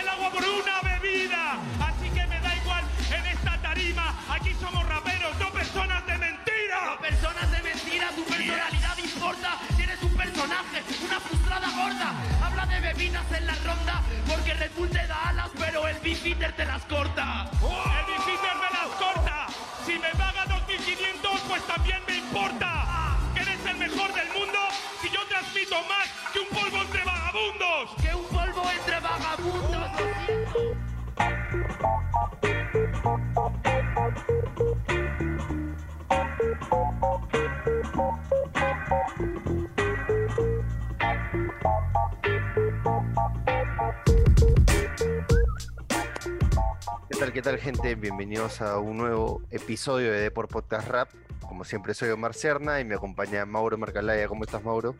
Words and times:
el 0.00 0.08
agua 0.08 0.30
por 0.30 0.44
una 0.44 0.80
bebida. 0.80 1.58
Así 1.80 2.08
que 2.10 2.26
me 2.26 2.40
da 2.40 2.56
igual 2.56 2.84
en 3.10 3.26
esta 3.26 3.60
tarima. 3.60 4.14
Aquí 4.30 4.54
somos 4.60 4.86
raperos, 4.88 5.36
no 5.38 5.50
personas 5.50 6.06
de 6.06 6.18
mentira. 6.18 6.78
No 6.86 6.98
personas 6.98 7.50
de 7.50 7.62
mentira, 7.62 8.08
tu 8.16 8.24
personalidad 8.24 8.98
importa. 8.98 9.58
Tienes 9.76 10.02
un 10.02 10.16
personaje, 10.16 10.82
una 11.04 11.20
frustrada 11.20 11.68
gorda. 11.70 12.14
Habla 12.42 12.66
de 12.66 12.80
bebidas 12.80 13.30
en 13.32 13.46
la 13.46 13.54
ronda, 13.56 14.02
porque 14.26 14.54
Red 14.54 14.72
Bull 14.76 14.88
te 14.88 15.06
da 15.06 15.28
alas, 15.28 15.50
pero 15.58 15.86
el 15.86 15.98
Beefeater 16.00 16.52
te 16.56 16.64
las 16.64 16.82
corta. 16.86 17.50
El 17.60 18.06
Beefeater 18.06 18.56
me 18.64 18.70
las 18.78 18.90
corta. 18.96 19.46
Si 19.84 19.98
me 19.98 20.10
paga 20.16 20.46
2.500, 20.46 21.40
pues 21.48 21.62
también 21.66 22.00
me 22.06 22.16
importa. 22.16 23.18
Que 23.34 23.42
eres 23.42 23.66
el 23.66 23.76
mejor 23.76 24.12
del 24.14 24.28
mundo 24.28 24.58
si 25.02 25.10
yo 25.10 25.20
transmito 25.26 25.76
más 25.88 26.08
que 26.32 26.40
un 26.40 26.48
polvo 26.48 26.69
tal, 47.30 47.34
qué 47.34 47.42
tal, 47.42 47.58
gente? 47.58 47.94
Bienvenidos 47.94 48.60
a 48.60 48.78
un 48.80 48.96
nuevo 48.96 49.42
episodio 49.50 50.10
de 50.10 50.20
Deport 50.20 50.50
Podcast 50.50 50.88
Rap. 50.88 51.10
Como 51.40 51.62
siempre, 51.64 51.94
soy 51.94 52.08
Omar 52.10 52.34
Cerna 52.34 52.80
y 52.80 52.84
me 52.84 52.96
acompaña 52.96 53.46
Mauro 53.46 53.78
Marcalaya. 53.78 54.26
¿Cómo 54.26 54.42
estás, 54.42 54.64
Mauro? 54.64 54.96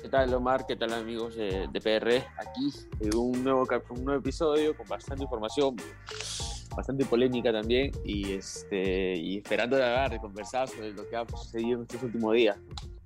¿Qué 0.00 0.08
tal, 0.08 0.32
Omar? 0.34 0.66
¿Qué 0.66 0.76
tal, 0.76 0.92
amigos 0.92 1.34
de, 1.34 1.66
de 1.72 1.80
PR? 1.80 2.24
Aquí, 2.38 2.72
un 3.16 3.42
nuevo, 3.42 3.66
un 3.90 4.04
nuevo 4.04 4.20
episodio 4.20 4.76
con 4.76 4.86
bastante 4.86 5.24
información, 5.24 5.74
bastante 6.76 7.04
polémica 7.04 7.50
también, 7.50 7.90
y, 8.04 8.34
este, 8.34 9.16
y 9.16 9.38
esperando 9.38 9.76
de 9.76 9.84
hablar, 9.84 10.12
de 10.12 10.20
conversar 10.20 10.68
sobre 10.68 10.92
lo 10.92 11.08
que 11.08 11.16
ha 11.16 11.26
sucedido 11.26 11.78
en 11.78 11.82
estos 11.82 12.04
últimos 12.04 12.34
días. 12.34 12.56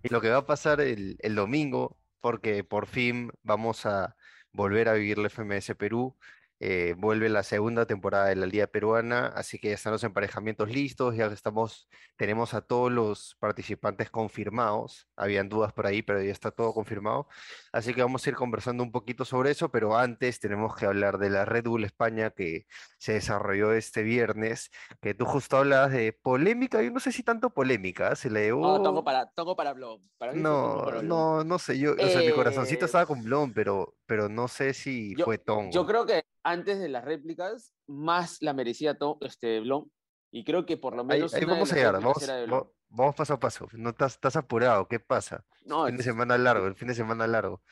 Y 0.02 0.08
lo 0.10 0.20
que 0.20 0.28
va 0.28 0.38
a 0.38 0.46
pasar 0.46 0.82
el, 0.82 1.16
el 1.20 1.34
domingo, 1.34 1.96
porque 2.20 2.64
por 2.64 2.86
fin 2.86 3.30
vamos 3.42 3.86
a 3.86 4.14
volver 4.52 4.88
a 4.90 4.94
vivir 4.94 5.16
la 5.16 5.30
FMS 5.30 5.74
Perú. 5.76 6.14
Eh, 6.60 6.94
vuelve 6.98 7.30
la 7.30 7.42
segunda 7.42 7.86
temporada 7.86 8.26
de 8.26 8.36
la 8.36 8.44
Liga 8.46 8.66
Peruana, 8.66 9.28
así 9.28 9.58
que 9.58 9.68
ya 9.68 9.74
están 9.74 9.92
los 9.92 10.04
emparejamientos 10.04 10.68
listos, 10.70 11.16
ya 11.16 11.26
estamos, 11.26 11.88
tenemos 12.16 12.52
a 12.52 12.60
todos 12.60 12.92
los 12.92 13.36
participantes 13.40 14.10
confirmados. 14.10 15.08
Habían 15.16 15.48
dudas 15.48 15.72
por 15.72 15.86
ahí, 15.86 16.02
pero 16.02 16.22
ya 16.22 16.30
está 16.32 16.50
todo 16.50 16.74
confirmado. 16.74 17.26
Así 17.72 17.94
que 17.94 18.02
vamos 18.02 18.26
a 18.26 18.30
ir 18.30 18.36
conversando 18.36 18.82
un 18.82 18.92
poquito 18.92 19.24
sobre 19.24 19.50
eso, 19.52 19.70
pero 19.70 19.96
antes 19.96 20.38
tenemos 20.38 20.76
que 20.76 20.84
hablar 20.84 21.16
de 21.18 21.30
la 21.30 21.46
Red 21.46 21.64
Bull 21.64 21.84
España 21.84 22.30
que 22.30 22.66
se 22.98 23.14
desarrolló 23.14 23.72
este 23.72 24.02
viernes, 24.02 24.70
que 25.00 25.14
tú 25.14 25.24
justo 25.24 25.56
hablas 25.56 25.90
de 25.92 26.12
polémica, 26.12 26.82
yo 26.82 26.90
no 26.90 27.00
sé 27.00 27.10
si 27.12 27.22
tanto 27.22 27.50
polémica, 27.50 28.14
se 28.16 28.28
le 28.30 28.44
llevó... 28.44 28.62
No, 28.62 28.82
toco 28.82 29.02
para, 29.02 29.30
toco 29.30 29.56
para 29.56 29.72
Blom. 29.72 30.02
Para 30.18 30.34
No, 30.34 30.82
para 30.84 31.00
Blom. 31.00 31.08
no, 31.08 31.44
no 31.44 31.58
sé, 31.58 31.78
yo, 31.78 31.92
o 31.92 32.08
sea, 32.08 32.20
mi 32.20 32.32
corazoncito 32.32 32.84
Eh, 32.84 32.86
estaba 32.86 33.06
con 33.06 33.22
Blon, 33.22 33.54
pero, 33.54 33.96
pero 34.10 34.28
no 34.28 34.48
sé 34.48 34.74
si 34.74 35.14
yo- 35.16 35.24
fue 35.24 35.38
Tongo. 35.38 35.70
Yo 35.70 35.86
creo 35.86 36.04
que 36.04 36.24
antes 36.42 36.80
de 36.80 36.88
las 36.88 37.04
réplicas, 37.04 37.72
más 37.86 38.38
la 38.42 38.52
merecía 38.52 38.98
to- 38.98 39.18
este, 39.20 39.60
Blom, 39.60 39.88
y 40.32 40.42
creo 40.42 40.66
que 40.66 40.76
por 40.76 40.96
lo 40.96 41.04
menos 41.04 41.32
ahí 41.32 41.44
vamos 41.44 41.70
a 41.70 41.76
llegar, 41.76 41.94
vamos, 42.00 42.66
vamos 42.88 43.14
paso 43.14 43.34
a 43.34 43.38
paso. 43.38 43.68
No 43.72 43.90
estás, 43.90 44.14
estás 44.14 44.34
apurado, 44.34 44.88
¿qué 44.88 44.98
pasa? 44.98 45.44
No, 45.64 45.86
Fin 45.86 45.96
de 45.96 46.02
semana 46.02 46.36
largo, 46.38 46.66
el 46.66 46.74
fin 46.74 46.88
de 46.88 46.94
semana 46.94 47.28
largo. 47.28 47.62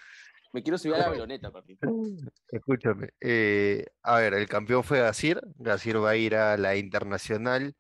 me 0.52 0.62
quiero 0.62 0.78
subir 0.78 0.94
a 0.94 0.98
la 0.98 1.06
avioneta, 1.06 1.50
papi. 1.50 1.76
Escúchame, 2.52 3.08
eh, 3.20 3.84
a 4.04 4.18
ver, 4.18 4.34
el 4.34 4.46
campeón 4.48 4.84
fue 4.84 5.00
Gasir, 5.00 5.40
Gasir 5.56 6.00
va 6.00 6.10
a 6.10 6.16
ir 6.16 6.36
a 6.36 6.56
la 6.56 6.76
Internacional. 6.76 7.74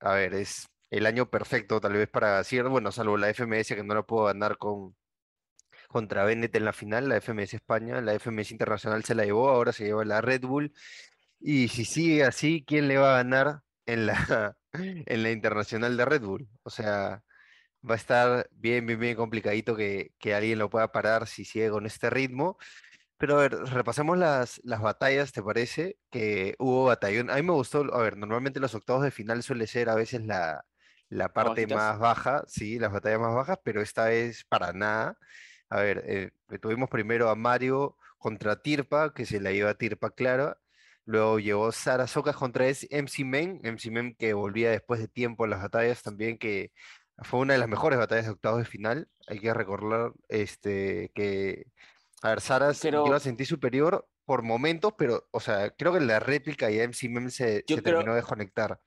A 0.00 0.14
ver, 0.14 0.32
es 0.32 0.68
el 0.88 1.04
año 1.04 1.28
perfecto 1.28 1.82
tal 1.82 1.92
vez 1.92 2.08
para 2.08 2.30
Gasir, 2.30 2.64
bueno, 2.64 2.90
salvo 2.92 3.18
la 3.18 3.28
FMS 3.28 3.76
que 3.76 3.84
no 3.84 3.94
la 3.94 4.04
puedo 4.04 4.24
ganar 4.24 4.56
con 4.56 4.96
contra 5.94 6.24
Bennett 6.24 6.56
en 6.56 6.64
la 6.64 6.72
final, 6.72 7.08
la 7.08 7.20
FMS 7.20 7.54
España, 7.54 8.00
la 8.00 8.14
FMS 8.18 8.50
Internacional 8.50 9.04
se 9.04 9.14
la 9.14 9.24
llevó, 9.24 9.48
ahora 9.48 9.72
se 9.72 9.84
lleva 9.84 10.04
la 10.04 10.20
Red 10.20 10.42
Bull. 10.42 10.74
Y 11.38 11.68
si 11.68 11.84
sigue 11.84 12.24
así, 12.24 12.64
¿quién 12.66 12.88
le 12.88 12.98
va 12.98 13.14
a 13.14 13.22
ganar 13.22 13.60
en 13.86 14.06
la, 14.06 14.56
en 14.72 15.22
la 15.22 15.30
Internacional 15.30 15.96
de 15.96 16.04
Red 16.04 16.22
Bull? 16.22 16.48
O 16.64 16.70
sea, 16.70 17.22
va 17.88 17.94
a 17.94 17.96
estar 17.96 18.48
bien, 18.50 18.86
bien, 18.86 18.98
bien 18.98 19.16
complicadito 19.16 19.76
que, 19.76 20.10
que 20.18 20.34
alguien 20.34 20.58
lo 20.58 20.68
pueda 20.68 20.90
parar 20.90 21.28
si 21.28 21.44
sigue 21.44 21.70
con 21.70 21.86
este 21.86 22.10
ritmo. 22.10 22.58
Pero 23.16 23.38
a 23.38 23.42
ver, 23.42 23.52
repasemos 23.54 24.18
las, 24.18 24.60
las 24.64 24.82
batallas, 24.82 25.30
¿te 25.32 25.44
parece? 25.44 25.96
Que 26.10 26.56
hubo 26.58 26.86
batallón. 26.86 27.30
A 27.30 27.36
mí 27.36 27.42
me 27.42 27.52
gustó, 27.52 27.84
a 27.94 28.02
ver, 28.02 28.16
normalmente 28.16 28.58
los 28.58 28.74
octavos 28.74 29.04
de 29.04 29.12
final 29.12 29.44
suele 29.44 29.68
ser 29.68 29.88
a 29.90 29.94
veces 29.94 30.24
la, 30.24 30.64
la 31.08 31.32
parte 31.32 31.66
bajitas. 31.66 31.76
más 31.78 31.98
baja, 32.00 32.44
sí, 32.48 32.80
las 32.80 32.90
batallas 32.92 33.20
más 33.20 33.34
bajas, 33.34 33.58
pero 33.62 33.80
esta 33.80 34.06
vez 34.06 34.44
para 34.48 34.72
nada. 34.72 35.16
A 35.70 35.80
ver, 35.80 36.04
eh, 36.06 36.30
tuvimos 36.60 36.88
primero 36.88 37.28
a 37.30 37.34
Mario 37.34 37.96
contra 38.18 38.62
Tirpa, 38.62 39.12
que 39.12 39.26
se 39.26 39.40
la 39.40 39.52
iba 39.52 39.70
a 39.70 39.74
Tirpa 39.74 40.10
clara. 40.10 40.58
Luego 41.04 41.38
llegó 41.38 41.70
Sara 41.72 42.06
Socas 42.06 42.36
contra 42.36 42.66
MC 42.66 43.24
Men, 43.24 43.60
MC 43.62 43.90
Men 43.90 44.14
que 44.14 44.32
volvía 44.32 44.70
después 44.70 45.00
de 45.00 45.08
tiempo 45.08 45.44
a 45.44 45.48
las 45.48 45.60
batallas 45.62 46.02
también, 46.02 46.38
que 46.38 46.72
fue 47.18 47.40
una 47.40 47.52
de 47.54 47.58
las 47.58 47.68
mejores 47.68 47.98
batallas 47.98 48.24
de 48.26 48.30
octavos 48.32 48.60
de 48.60 48.64
final. 48.64 49.08
Hay 49.28 49.38
que 49.40 49.52
recordar 49.52 50.12
este, 50.28 51.10
que, 51.14 51.66
a 52.22 52.30
ver, 52.30 52.40
Sara 52.40 52.72
Pero- 52.80 53.06
la 53.06 53.20
sentí 53.20 53.44
superior 53.44 54.08
por 54.24 54.42
momentos, 54.42 54.94
pero, 54.96 55.28
o 55.30 55.40
sea, 55.40 55.70
creo 55.70 55.92
que 55.92 56.00
la 56.00 56.18
réplica 56.20 56.70
ya 56.70 56.84
MC 56.84 57.08
Men 57.10 57.30
se, 57.30 57.56
se 57.56 57.64
creo- 57.66 57.82
terminó 57.82 58.14
de 58.14 58.22
conectar. 58.22 58.80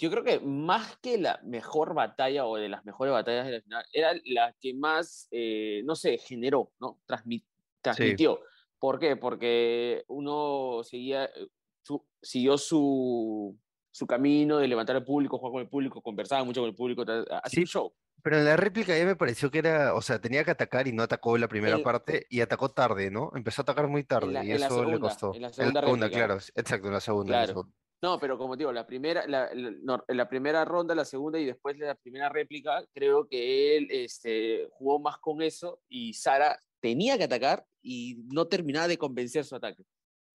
Yo 0.00 0.10
creo 0.10 0.24
que 0.24 0.40
más 0.40 0.96
que 1.02 1.18
la 1.18 1.38
mejor 1.44 1.92
batalla 1.92 2.46
o 2.46 2.56
de 2.56 2.70
las 2.70 2.86
mejores 2.86 3.12
batallas 3.12 3.44
de 3.44 3.52
la 3.52 3.60
final, 3.60 3.84
era 3.92 4.12
la 4.24 4.54
que 4.58 4.72
más, 4.72 5.28
eh, 5.30 5.82
no 5.84 5.94
sé, 5.94 6.16
generó, 6.16 6.72
¿no? 6.80 6.98
Transmi- 7.06 7.44
transmitió. 7.82 8.40
¿Por 8.78 8.98
qué? 8.98 9.16
Porque 9.16 10.04
uno 10.08 10.80
seguía, 10.84 11.26
eh, 11.26 11.48
su- 11.82 12.02
siguió 12.22 12.56
su, 12.56 13.54
su 13.90 14.06
camino 14.06 14.56
de 14.56 14.68
levantar 14.68 14.96
al 14.96 15.04
público, 15.04 15.36
jugar 15.36 15.52
con 15.52 15.60
el 15.60 15.68
público, 15.68 16.00
conversaba 16.00 16.44
mucho 16.44 16.62
con 16.62 16.70
el 16.70 16.74
público, 16.76 17.02
hacía 17.02 17.26
Sí, 17.50 17.60
un 17.60 17.66
show. 17.66 17.92
Pero 18.22 18.38
en 18.38 18.46
la 18.46 18.56
réplica 18.56 18.96
ya 18.96 19.04
me 19.04 19.16
pareció 19.16 19.50
que 19.50 19.58
era, 19.58 19.94
o 19.94 20.00
sea, 20.00 20.18
tenía 20.18 20.44
que 20.44 20.50
atacar 20.50 20.88
y 20.88 20.92
no 20.94 21.02
atacó 21.02 21.34
en 21.36 21.42
la 21.42 21.48
primera 21.48 21.76
En- 21.76 21.82
parte 21.82 22.26
y 22.30 22.40
atacó 22.40 22.70
tarde, 22.70 23.10
¿no? 23.10 23.32
Empezó 23.34 23.60
a 23.60 23.64
atacar 23.64 23.86
muy 23.88 24.04
tarde 24.04 24.32
la- 24.32 24.44
y 24.46 24.52
en 24.52 24.60
la 24.60 24.66
eso 24.66 24.76
le 24.82 24.84
segunda, 24.92 25.00
costó. 25.08 25.34
en 25.34 25.42
la 25.42 25.52
segunda 25.52 25.80
réplica. 25.82 26.08
claro, 26.08 26.34
exacto, 26.54 26.86
en 26.88 26.92
la 26.94 27.00
segunda. 27.00 27.34
en 27.34 27.40
la 27.40 27.46
Claro. 27.46 27.60
segunda. 27.60 27.76
No, 28.02 28.18
pero 28.18 28.38
como 28.38 28.56
digo, 28.56 28.72
la 28.72 28.86
primera, 28.86 29.26
la, 29.26 29.52
la- 29.54 29.70
no, 29.82 30.02
la 30.08 30.28
primera 30.28 30.64
ronda, 30.64 30.94
la 30.94 31.04
segunda 31.04 31.38
y 31.38 31.44
después 31.44 31.78
de 31.78 31.86
la 31.86 31.94
primera 31.94 32.28
réplica, 32.30 32.84
creo 32.94 33.28
que 33.28 33.76
él 33.76 33.88
este, 33.90 34.66
jugó 34.72 34.98
más 34.98 35.18
con 35.18 35.42
eso 35.42 35.82
y 35.88 36.14
Sara 36.14 36.58
tenía 36.80 37.18
que 37.18 37.24
atacar 37.24 37.66
y 37.82 38.16
no 38.32 38.46
terminaba 38.48 38.88
de 38.88 38.96
convencer 38.96 39.44
su 39.44 39.54
ataque. 39.56 39.84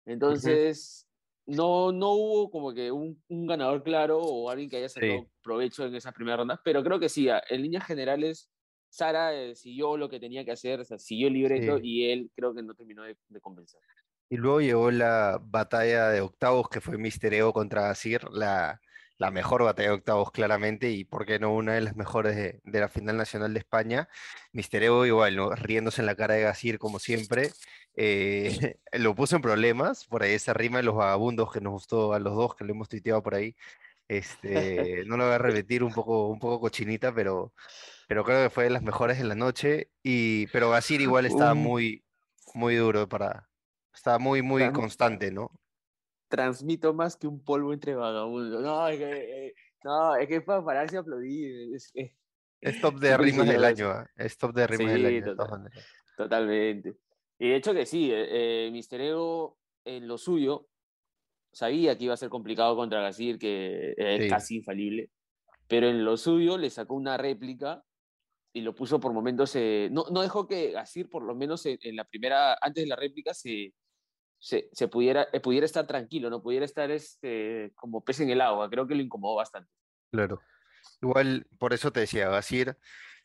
Entonces, 0.05 1.07
no, 1.45 1.91
no 1.91 2.13
hubo 2.13 2.49
como 2.49 2.73
que 2.73 2.91
un, 2.91 3.21
un 3.27 3.45
ganador 3.45 3.83
claro 3.83 4.17
o 4.19 4.49
alguien 4.49 4.69
que 4.69 4.77
haya 4.77 4.89
sacado 4.89 5.29
provecho 5.43 5.85
en 5.85 5.93
esa 5.95 6.11
primera 6.11 6.37
ronda, 6.37 6.59
pero 6.63 6.83
creo 6.83 6.99
que 6.99 7.09
sí, 7.09 7.27
en 7.49 7.61
líneas 7.61 7.85
generales, 7.85 8.49
Sara 8.89 9.35
eh, 9.35 9.55
siguió 9.55 9.97
lo 9.97 10.09
que 10.09 10.19
tenía 10.19 10.43
que 10.43 10.51
hacer, 10.51 10.79
o 10.79 10.83
sea, 10.85 10.97
siguió 10.97 11.27
el 11.27 11.33
libreto 11.33 11.77
Sí. 11.77 11.83
y 11.87 12.11
él 12.11 12.31
creo 12.35 12.53
que 12.55 12.63
no 12.63 12.73
terminó 12.73 13.03
de, 13.03 13.15
de 13.29 13.39
convencer. 13.39 13.79
Y 14.31 14.37
luego 14.37 14.61
llegó 14.61 14.91
la 14.91 15.39
batalla 15.43 16.07
de 16.09 16.21
octavos 16.21 16.69
que 16.69 16.79
fue 16.79 16.97
Mister 16.97 17.33
Ego 17.33 17.51
contra 17.51 17.89
Asir, 17.89 18.23
la, 18.31 18.79
la 19.17 19.29
mejor 19.29 19.63
batalla 19.63 19.89
de 19.89 19.95
octavos 19.95 20.31
claramente 20.31 20.89
y 20.89 21.03
por 21.03 21.25
qué 21.25 21.37
no 21.37 21.53
una 21.53 21.73
de 21.73 21.81
las 21.81 21.97
mejores 21.97 22.37
de, 22.37 22.61
de 22.63 22.79
la 22.79 22.87
final 22.87 23.17
nacional 23.17 23.53
de 23.53 23.59
España. 23.59 24.07
Mister 24.53 24.83
Ego 24.83 25.05
igual, 25.05 25.35
¿no? 25.35 25.51
riéndose 25.53 26.01
en 26.01 26.05
la 26.05 26.15
cara 26.15 26.35
de 26.35 26.43
Gasir 26.43 26.79
como 26.79 26.97
siempre, 26.99 27.51
eh, 27.97 28.77
lo 28.93 29.15
puso 29.15 29.35
en 29.35 29.41
problemas, 29.41 30.05
por 30.05 30.23
ahí 30.23 30.31
esa 30.33 30.53
rima 30.53 30.77
de 30.77 30.83
los 30.83 30.95
vagabundos 30.95 31.51
que 31.51 31.59
nos 31.61 31.73
gustó 31.73 32.13
a 32.13 32.19
los 32.19 32.33
dos, 32.33 32.55
que 32.55 32.63
lo 32.63 32.71
hemos 32.71 32.87
tuiteado 32.89 33.21
por 33.21 33.35
ahí. 33.35 33.55
Este, 34.07 35.03
no 35.07 35.17
lo 35.17 35.25
voy 35.25 35.33
a 35.35 35.39
repetir 35.39 35.83
un 35.83 35.93
poco, 35.93 36.29
un 36.29 36.39
poco 36.39 36.61
cochinita, 36.61 37.13
pero, 37.13 37.53
pero 38.07 38.23
creo 38.25 38.43
que 38.45 38.49
fue 38.49 38.65
de 38.65 38.69
las 38.71 38.83
mejores 38.83 39.17
de 39.19 39.25
la 39.25 39.35
noche. 39.35 39.91
Y, 40.03 40.47
pero 40.47 40.69
Gasir 40.69 41.01
igual 41.01 41.25
estaba 41.27 41.53
Un- 41.53 41.63
muy, 41.63 42.05
muy 42.55 42.75
duro 42.77 43.09
para, 43.09 43.50
estaba 43.93 44.19
muy, 44.19 44.41
muy 44.41 44.61
Tan- 44.63 44.73
constante, 44.73 45.31
¿no? 45.31 45.51
transmito 46.27 46.93
más 46.93 47.17
que 47.17 47.27
un 47.27 47.43
polvo 47.43 47.73
entre 47.73 47.95
vagabundos. 47.95 48.61
No, 48.61 48.87
es 48.87 48.97
que, 48.97 49.47
eh, 49.47 49.53
no, 49.83 50.15
es 50.15 50.27
que 50.27 50.37
es 50.37 50.43
para 50.43 50.63
pararse 50.63 50.97
a 50.97 51.01
aplaudir. 51.01 51.75
Es, 51.75 51.91
es- 51.93 52.11
Es 52.61 52.79
top 52.79 52.99
de 52.99 53.17
rimas 53.17 53.47
del 53.47 53.63
año, 53.63 53.89
¿ah? 53.89 54.07
Es 54.15 54.37
top 54.37 54.53
de 54.53 54.67
rimas 54.67 54.91
del 54.93 55.05
Sí, 55.05 55.05
año, 55.05 55.21
de 55.21 55.31
todas 55.35 55.59
total. 55.61 55.71
totalmente. 56.17 56.97
Y 57.39 57.49
de 57.49 57.55
hecho 57.55 57.73
que 57.73 57.85
sí, 57.85 58.11
eh, 58.11 58.67
eh, 58.67 58.71
Mister 58.71 59.01
Ego 59.01 59.59
en 59.85 60.07
lo 60.07 60.17
suyo 60.17 60.69
sabía 61.53 61.97
que 61.97 62.05
iba 62.05 62.13
a 62.15 62.17
ser 62.17 62.29
complicado 62.29 62.75
contra 62.75 63.01
Gasir, 63.01 63.39
que 63.39 63.93
es 63.97 64.21
Sí. 64.21 64.29
casi 64.29 64.57
infalible, 64.57 65.11
pero 65.67 65.87
en 65.89 66.05
lo 66.05 66.17
suyo 66.17 66.57
le 66.57 66.69
sacó 66.71 66.95
una 66.95 67.17
réplica 67.17 67.85
y 68.53 68.61
lo 68.61 68.75
puso 68.75 68.99
por 68.99 69.13
momentos, 69.13 69.55
eh, 69.55 69.89
no, 69.91 70.05
no 70.11 70.21
dejó 70.21 70.47
que 70.47 70.71
Gasir, 70.71 71.09
por 71.09 71.23
lo 71.23 71.35
menos 71.35 71.65
en, 71.67 71.79
en 71.83 71.95
la 71.97 72.05
primera, 72.05 72.57
antes 72.61 72.83
de 72.83 72.89
la 72.89 72.95
réplica, 72.97 73.33
se, 73.33 73.73
se, 74.41 74.69
se 74.73 74.87
pudiera, 74.87 75.27
eh, 75.31 75.39
pudiera 75.39 75.65
estar 75.65 75.85
tranquilo, 75.85 76.29
no 76.31 76.41
pudiera 76.41 76.65
estar 76.65 76.89
este, 76.89 77.71
como 77.75 78.03
pez 78.03 78.19
en 78.21 78.31
el 78.31 78.41
agua. 78.41 78.69
Creo 78.69 78.87
que 78.87 78.95
lo 78.95 79.01
incomodó 79.03 79.35
bastante. 79.35 79.69
Claro. 80.11 80.41
Igual, 81.01 81.45
por 81.59 81.73
eso 81.73 81.91
te 81.91 81.99
decía, 82.01 82.27
Gasir, 82.29 82.75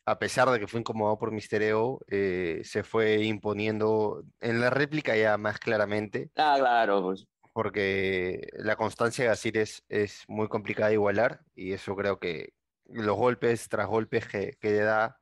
a 0.05 0.19
pesar 0.19 0.47
de 0.49 0.59
que 0.59 0.67
fue 0.67 0.79
incomodado 0.79 1.17
por 1.17 1.31
Misterio, 1.31 1.99
eh, 2.07 2.61
se 2.63 2.83
fue 2.83 3.23
imponiendo 3.23 4.23
en 4.39 4.61
la 4.61 4.69
réplica 4.69 5.17
ya 5.17 5.37
más 5.37 5.57
claramente, 5.59 6.29
Ah, 6.35 6.55
claro, 6.59 7.01
pues. 7.01 7.27
porque 7.51 8.47
la 8.53 8.75
constancia 8.75 9.23
de 9.23 9.29
Gasir 9.29 9.57
es, 9.57 9.83
es 9.89 10.23
muy 10.27 10.47
complicada 10.47 10.89
de 10.89 10.93
igualar 10.95 11.41
y 11.55 11.73
eso 11.73 11.95
creo 11.95 12.19
que 12.19 12.53
los 12.85 13.17
golpes 13.17 13.67
tras 13.69 13.87
golpes 13.87 14.27
que, 14.27 14.53
que 14.61 14.69
le 14.69 14.81
da 14.81 15.17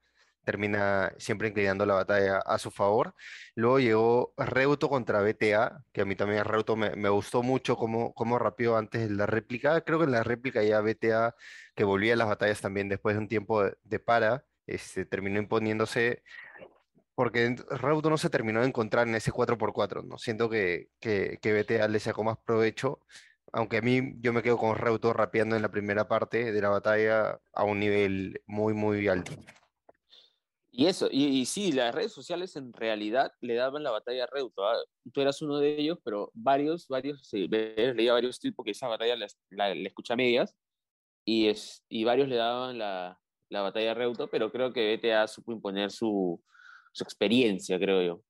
termina 0.45 1.11
siempre 1.17 1.49
inclinando 1.49 1.85
la 1.85 1.95
batalla 1.95 2.37
a 2.39 2.57
su 2.59 2.71
favor. 2.71 3.13
Luego 3.55 3.79
llegó 3.79 4.33
Reuto 4.37 4.89
contra 4.89 5.21
BTA, 5.21 5.83
que 5.91 6.01
a 6.01 6.05
mí 6.05 6.15
también 6.15 6.45
Reuto 6.45 6.75
me, 6.75 6.95
me 6.95 7.09
gustó 7.09 7.43
mucho 7.43 7.75
cómo, 7.75 8.13
cómo 8.13 8.39
rapeó 8.39 8.77
antes 8.77 9.09
de 9.09 9.15
la 9.15 9.25
réplica. 9.25 9.81
Creo 9.81 9.99
que 9.99 10.05
en 10.05 10.11
la 10.11 10.23
réplica 10.23 10.63
ya 10.63 10.81
BTA, 10.81 11.35
que 11.75 11.83
volvía 11.83 12.13
a 12.13 12.17
las 12.17 12.27
batallas 12.27 12.61
también 12.61 12.89
después 12.89 13.15
de 13.15 13.21
un 13.21 13.27
tiempo 13.27 13.63
de, 13.63 13.75
de 13.83 13.99
para, 13.99 14.45
este, 14.67 15.05
terminó 15.05 15.39
imponiéndose, 15.39 16.23
porque 17.15 17.55
Reuto 17.69 18.09
no 18.09 18.17
se 18.17 18.29
terminó 18.29 18.61
de 18.61 18.67
encontrar 18.67 19.07
en 19.07 19.15
ese 19.15 19.31
4x4, 19.31 20.03
¿no? 20.03 20.17
Siento 20.17 20.49
que, 20.49 20.89
que, 20.99 21.39
que 21.41 21.53
BTA 21.53 21.87
le 21.87 21.99
sacó 21.99 22.23
más 22.23 22.37
provecho. 22.45 22.99
Aunque 23.53 23.77
a 23.77 23.81
mí 23.81 24.15
yo 24.19 24.33
me 24.33 24.43
quedo 24.43 24.57
con 24.57 24.75
Reuto 24.77 25.13
rapeando 25.13 25.55
en 25.55 25.61
la 25.61 25.71
primera 25.71 26.07
parte 26.09 26.51
de 26.51 26.61
la 26.61 26.69
batalla 26.69 27.39
a 27.53 27.63
un 27.63 27.79
nivel 27.79 28.41
muy, 28.47 28.73
muy 28.73 29.07
alto. 29.07 29.31
Y 30.77 30.87
eso, 30.87 31.07
y, 31.09 31.27
y 31.27 31.45
sí, 31.45 31.71
las 31.71 31.95
redes 31.95 32.11
sociales 32.11 32.57
en 32.57 32.73
realidad 32.73 33.31
le 33.39 33.55
daban 33.55 33.81
la 33.81 33.91
batalla 33.91 34.25
a 34.25 34.27
Reuto. 34.27 34.61
Tú 35.13 35.21
eras 35.21 35.41
uno 35.41 35.57
de 35.57 35.79
ellos, 35.79 35.99
pero 36.03 36.31
varios, 36.33 36.89
varios, 36.89 37.25
sí, 37.25 37.47
leía 37.47 38.11
varios 38.11 38.39
tweets 38.41 38.55
porque 38.57 38.71
esa 38.71 38.89
batalla 38.89 39.15
la, 39.15 39.27
la, 39.51 39.73
la 39.73 39.87
escuché 39.87 40.11
a 40.11 40.17
medias 40.17 40.53
y, 41.23 41.47
es, 41.47 41.85
y 41.87 42.03
varios 42.03 42.27
le 42.27 42.35
daban 42.35 42.77
la, 42.77 43.17
la 43.49 43.61
batalla 43.61 43.91
a 43.91 43.93
Reuto, 43.93 44.29
pero 44.29 44.51
creo 44.51 44.73
que 44.73 44.97
BTA 44.97 45.27
supo 45.29 45.53
imponer 45.53 45.91
su, 45.91 46.43
su 46.91 47.03
experiencia, 47.05 47.79
creo 47.79 48.01
yo. 48.01 48.21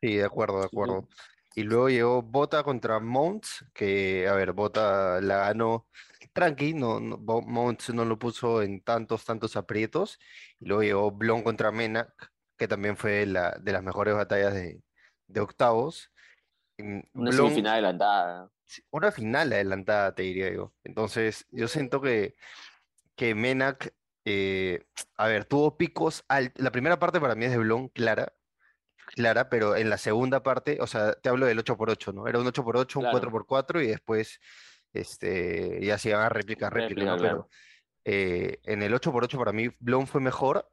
Sí, 0.00 0.14
de 0.14 0.24
acuerdo, 0.24 0.60
de 0.60 0.66
acuerdo. 0.66 1.08
Y 1.56 1.64
luego 1.64 1.88
llegó 1.88 2.22
Bota 2.22 2.62
contra 2.62 3.00
Mounts, 3.00 3.64
que, 3.74 4.28
a 4.28 4.34
ver, 4.34 4.52
Bota 4.52 5.20
la 5.20 5.38
ganó 5.38 5.88
tranqui, 6.34 6.74
no, 6.74 7.00
no, 7.00 7.18
no 7.18 8.04
lo 8.04 8.18
puso 8.18 8.62
en 8.62 8.82
tantos, 8.82 9.24
tantos 9.24 9.56
aprietos. 9.56 10.18
Y 10.60 10.66
luego 10.66 10.82
llegó 10.82 11.10
Blon 11.12 11.42
contra 11.42 11.70
Menak, 11.70 12.12
que 12.58 12.68
también 12.68 12.96
fue 12.98 13.24
la, 13.26 13.52
de 13.52 13.72
las 13.72 13.82
mejores 13.82 14.14
batallas 14.14 14.52
de, 14.52 14.82
de 15.26 15.40
octavos. 15.40 16.10
Mm, 16.78 17.00
Una 17.14 17.30
Blon- 17.30 17.36
semifinal 17.48 17.72
adelantada. 17.74 18.50
una 18.90 19.12
final 19.12 19.52
adelantada, 19.52 20.14
te 20.14 20.24
diría 20.24 20.52
yo. 20.52 20.74
Entonces, 20.84 21.46
yo 21.50 21.68
siento 21.68 22.00
que, 22.02 22.34
que 23.16 23.34
Menak, 23.34 23.94
eh, 24.24 24.84
a 25.16 25.28
ver, 25.28 25.44
tuvo 25.44 25.76
picos 25.76 26.24
altos. 26.28 26.62
La 26.62 26.72
primera 26.72 26.98
parte 26.98 27.20
para 27.20 27.34
mí 27.36 27.44
es 27.44 27.52
de 27.52 27.58
Blon, 27.58 27.88
clara, 27.88 28.34
clara, 29.14 29.48
pero 29.48 29.76
en 29.76 29.90
la 29.90 29.98
segunda 29.98 30.42
parte, 30.42 30.78
o 30.80 30.86
sea, 30.86 31.12
te 31.14 31.28
hablo 31.28 31.46
del 31.46 31.58
8x8, 31.58 32.12
¿no? 32.12 32.26
Era 32.26 32.38
un 32.40 32.46
8x8, 32.46 32.96
un 32.98 33.02
Claro. 33.04 33.18
4x4 33.20 33.82
y 33.82 33.86
después 33.88 34.40
este, 34.94 35.84
ya 35.84 35.98
se 35.98 36.10
iban 36.10 36.22
a 36.22 36.28
réplica, 36.28 36.70
réplica, 36.70 37.04
¿no? 37.04 37.16
Pero 37.16 37.48
eh, 38.04 38.58
en 38.64 38.82
el 38.82 38.92
8x8 38.92 39.38
para 39.38 39.52
mí 39.52 39.68
Blon 39.78 40.06
fue 40.06 40.20
mejor 40.20 40.68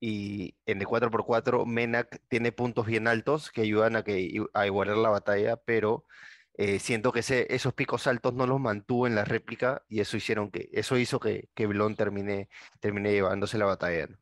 y 0.00 0.56
en 0.66 0.80
el 0.80 0.86
4x4 0.86 1.66
Menak 1.66 2.20
tiene 2.28 2.52
puntos 2.52 2.86
bien 2.86 3.08
altos 3.08 3.50
que 3.50 3.62
ayudan 3.62 3.96
a, 3.96 4.04
que, 4.04 4.44
a 4.54 4.66
igualar 4.66 4.96
la 4.96 5.10
batalla, 5.10 5.56
pero 5.56 6.04
eh, 6.54 6.78
siento 6.78 7.12
que 7.12 7.20
ese, 7.20 7.52
esos 7.54 7.74
picos 7.74 8.06
altos 8.06 8.34
no 8.34 8.46
los 8.46 8.60
mantuvo 8.60 9.06
en 9.06 9.14
la 9.14 9.24
réplica 9.24 9.84
y 9.88 10.00
eso 10.00 10.16
hicieron 10.16 10.50
que, 10.50 10.68
eso 10.72 10.96
hizo 10.96 11.18
que, 11.20 11.48
que 11.54 11.66
Blon 11.66 11.96
termine, 11.96 12.48
termine 12.80 13.12
llevándose 13.12 13.58
la 13.58 13.66
batalla, 13.66 14.06
¿no? 14.06 14.18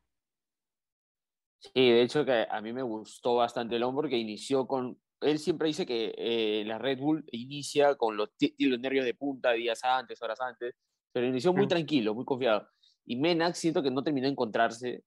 Sí, 1.59 1.89
de 1.89 2.03
hecho 2.03 2.23
que 2.23 2.45
a 2.49 2.61
mí 2.61 2.71
me 2.71 2.83
gustó 2.83 3.35
bastante 3.35 3.75
hombre 3.83 4.03
porque 4.03 4.17
inició 4.17 4.67
con, 4.67 4.99
él 5.21 5.39
siempre 5.39 5.67
dice 5.67 5.85
que 5.85 6.13
eh, 6.17 6.63
la 6.65 6.77
Red 6.77 6.99
Bull 6.99 7.25
inicia 7.31 7.95
con 7.95 8.17
los, 8.17 8.29
los 8.59 8.79
nervios 8.79 9.05
de 9.05 9.13
punta 9.13 9.51
días 9.51 9.83
antes, 9.83 10.21
horas 10.21 10.39
antes, 10.41 10.75
pero 11.11 11.27
inició 11.27 11.53
muy 11.53 11.65
Mm. 11.65 11.69
tranquilo, 11.69 12.13
muy 12.13 12.25
confiado. 12.25 12.67
Y 13.05 13.15
Menak 13.15 13.55
siento 13.55 13.81
que 13.81 13.91
no 13.91 14.03
terminó 14.03 14.25
de 14.27 14.31
encontrarse 14.33 15.03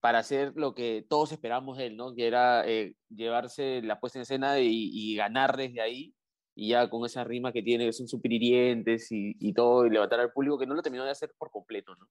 para 0.00 0.18
hacer 0.18 0.52
lo 0.56 0.74
que 0.74 1.04
todos 1.08 1.32
esperamos 1.32 1.78
de 1.78 1.86
él, 1.86 1.96
¿no? 1.96 2.14
Que 2.14 2.26
era 2.26 2.66
eh, 2.66 2.96
llevarse 3.08 3.82
la 3.82 4.00
puesta 4.00 4.18
en 4.18 4.22
escena 4.22 4.58
y, 4.58 4.90
y 4.92 5.16
ganar 5.16 5.56
desde 5.56 5.80
ahí, 5.80 6.14
y 6.54 6.70
ya 6.70 6.90
con 6.90 7.04
esa 7.06 7.24
rima 7.24 7.52
que 7.52 7.62
tiene, 7.62 7.86
que 7.86 7.92
son 7.92 8.08
super 8.08 8.32
hirientes 8.32 9.10
y, 9.12 9.36
y 9.38 9.52
todo, 9.54 9.86
y 9.86 9.90
levantar 9.90 10.20
al 10.20 10.32
público, 10.32 10.58
que 10.58 10.66
no 10.66 10.74
lo 10.74 10.82
terminó 10.82 11.04
de 11.04 11.10
hacer 11.10 11.32
por 11.38 11.50
completo, 11.50 11.94
¿no? 11.94 12.06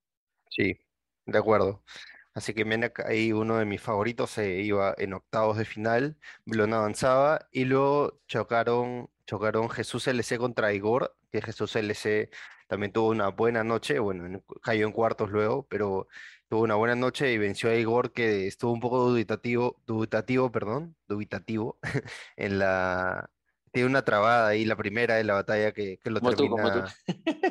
Sí, 0.50 0.74
de 1.26 1.38
acuerdo. 1.38 1.84
Así 2.34 2.54
que 2.54 2.64
Menak 2.66 3.00
ahí 3.02 3.34
uno 3.34 3.58
de 3.58 3.66
mis 3.66 3.82
favoritos 3.82 4.32
se 4.32 4.62
iba 4.62 4.94
en 4.98 5.14
octavos 5.14 5.58
de 5.58 5.66
final, 5.66 6.18
Blon 6.46 6.74
avanzaba 6.74 7.48
y 7.52 7.66
luego 7.66 8.22
chocaron, 8.28 9.10
chocaron 9.26 9.70
Jesús 9.70 10.08
LC 10.08 10.38
contra 10.38 10.74
Igor, 10.74 11.18
que 11.32 11.42
Jesús 11.42 11.76
LC 11.76 12.30
también 12.68 12.94
tuvo 12.94 13.10
una 13.10 13.28
buena 13.30 13.64
noche, 13.66 14.00
bueno, 14.00 14.26
en- 14.26 14.44
cayó 14.64 14.86
en 14.88 14.94
cuartos 14.94 15.30
luego, 15.30 15.68
pero 15.68 16.08
tuvo 16.48 16.62
una 16.64 16.76
buena 16.76 16.96
noche 16.96 17.32
y 17.34 17.38
venció 17.38 17.70
a 17.70 17.76
Igor 17.76 18.14
que 18.14 18.48
estuvo 18.48 18.72
un 18.72 18.80
poco 18.80 19.10
dubitativo, 19.10 19.82
dubitativo, 19.86 20.52
perdón, 20.52 20.96
dubitativo 21.08 21.80
en 22.38 22.60
la... 22.60 23.30
Tiene 23.74 23.88
una 23.88 24.04
trabada 24.04 24.50
ahí, 24.50 24.66
la 24.66 24.76
primera 24.76 25.16
de 25.16 25.24
la 25.24 25.34
batalla 25.36 25.72
que, 25.72 25.98
que 25.98 26.10
lo 26.10 26.20
Como 26.20 26.34
tú, 26.36 26.50
como 26.50 26.72
tú. 26.72 26.80
termina, 26.80 26.94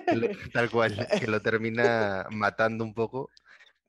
que 0.07 0.17
lo- 0.17 0.29
tal 0.53 0.71
cual, 0.71 1.09
que 1.19 1.27
lo 1.27 1.41
termina 1.41 2.27
matando 2.31 2.85
un 2.85 2.93
poco. 2.95 3.31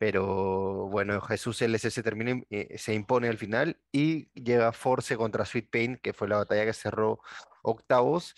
Pero 0.02 0.88
bueno, 0.90 1.22
Jesús 1.22 1.62
LC 1.62 1.92
se 1.92 2.02
termina, 2.02 2.42
eh, 2.50 2.76
se 2.80 2.92
impone 2.96 3.28
al 3.28 3.38
final 3.38 3.78
y 3.92 4.32
llega 4.34 4.72
Force 4.72 5.16
contra 5.16 5.46
Sweet 5.46 5.70
Pain, 5.70 6.00
que 6.02 6.12
fue 6.12 6.28
la 6.28 6.38
batalla 6.38 6.66
que 6.66 6.74
cerró 6.74 7.20
octavos, 7.62 8.34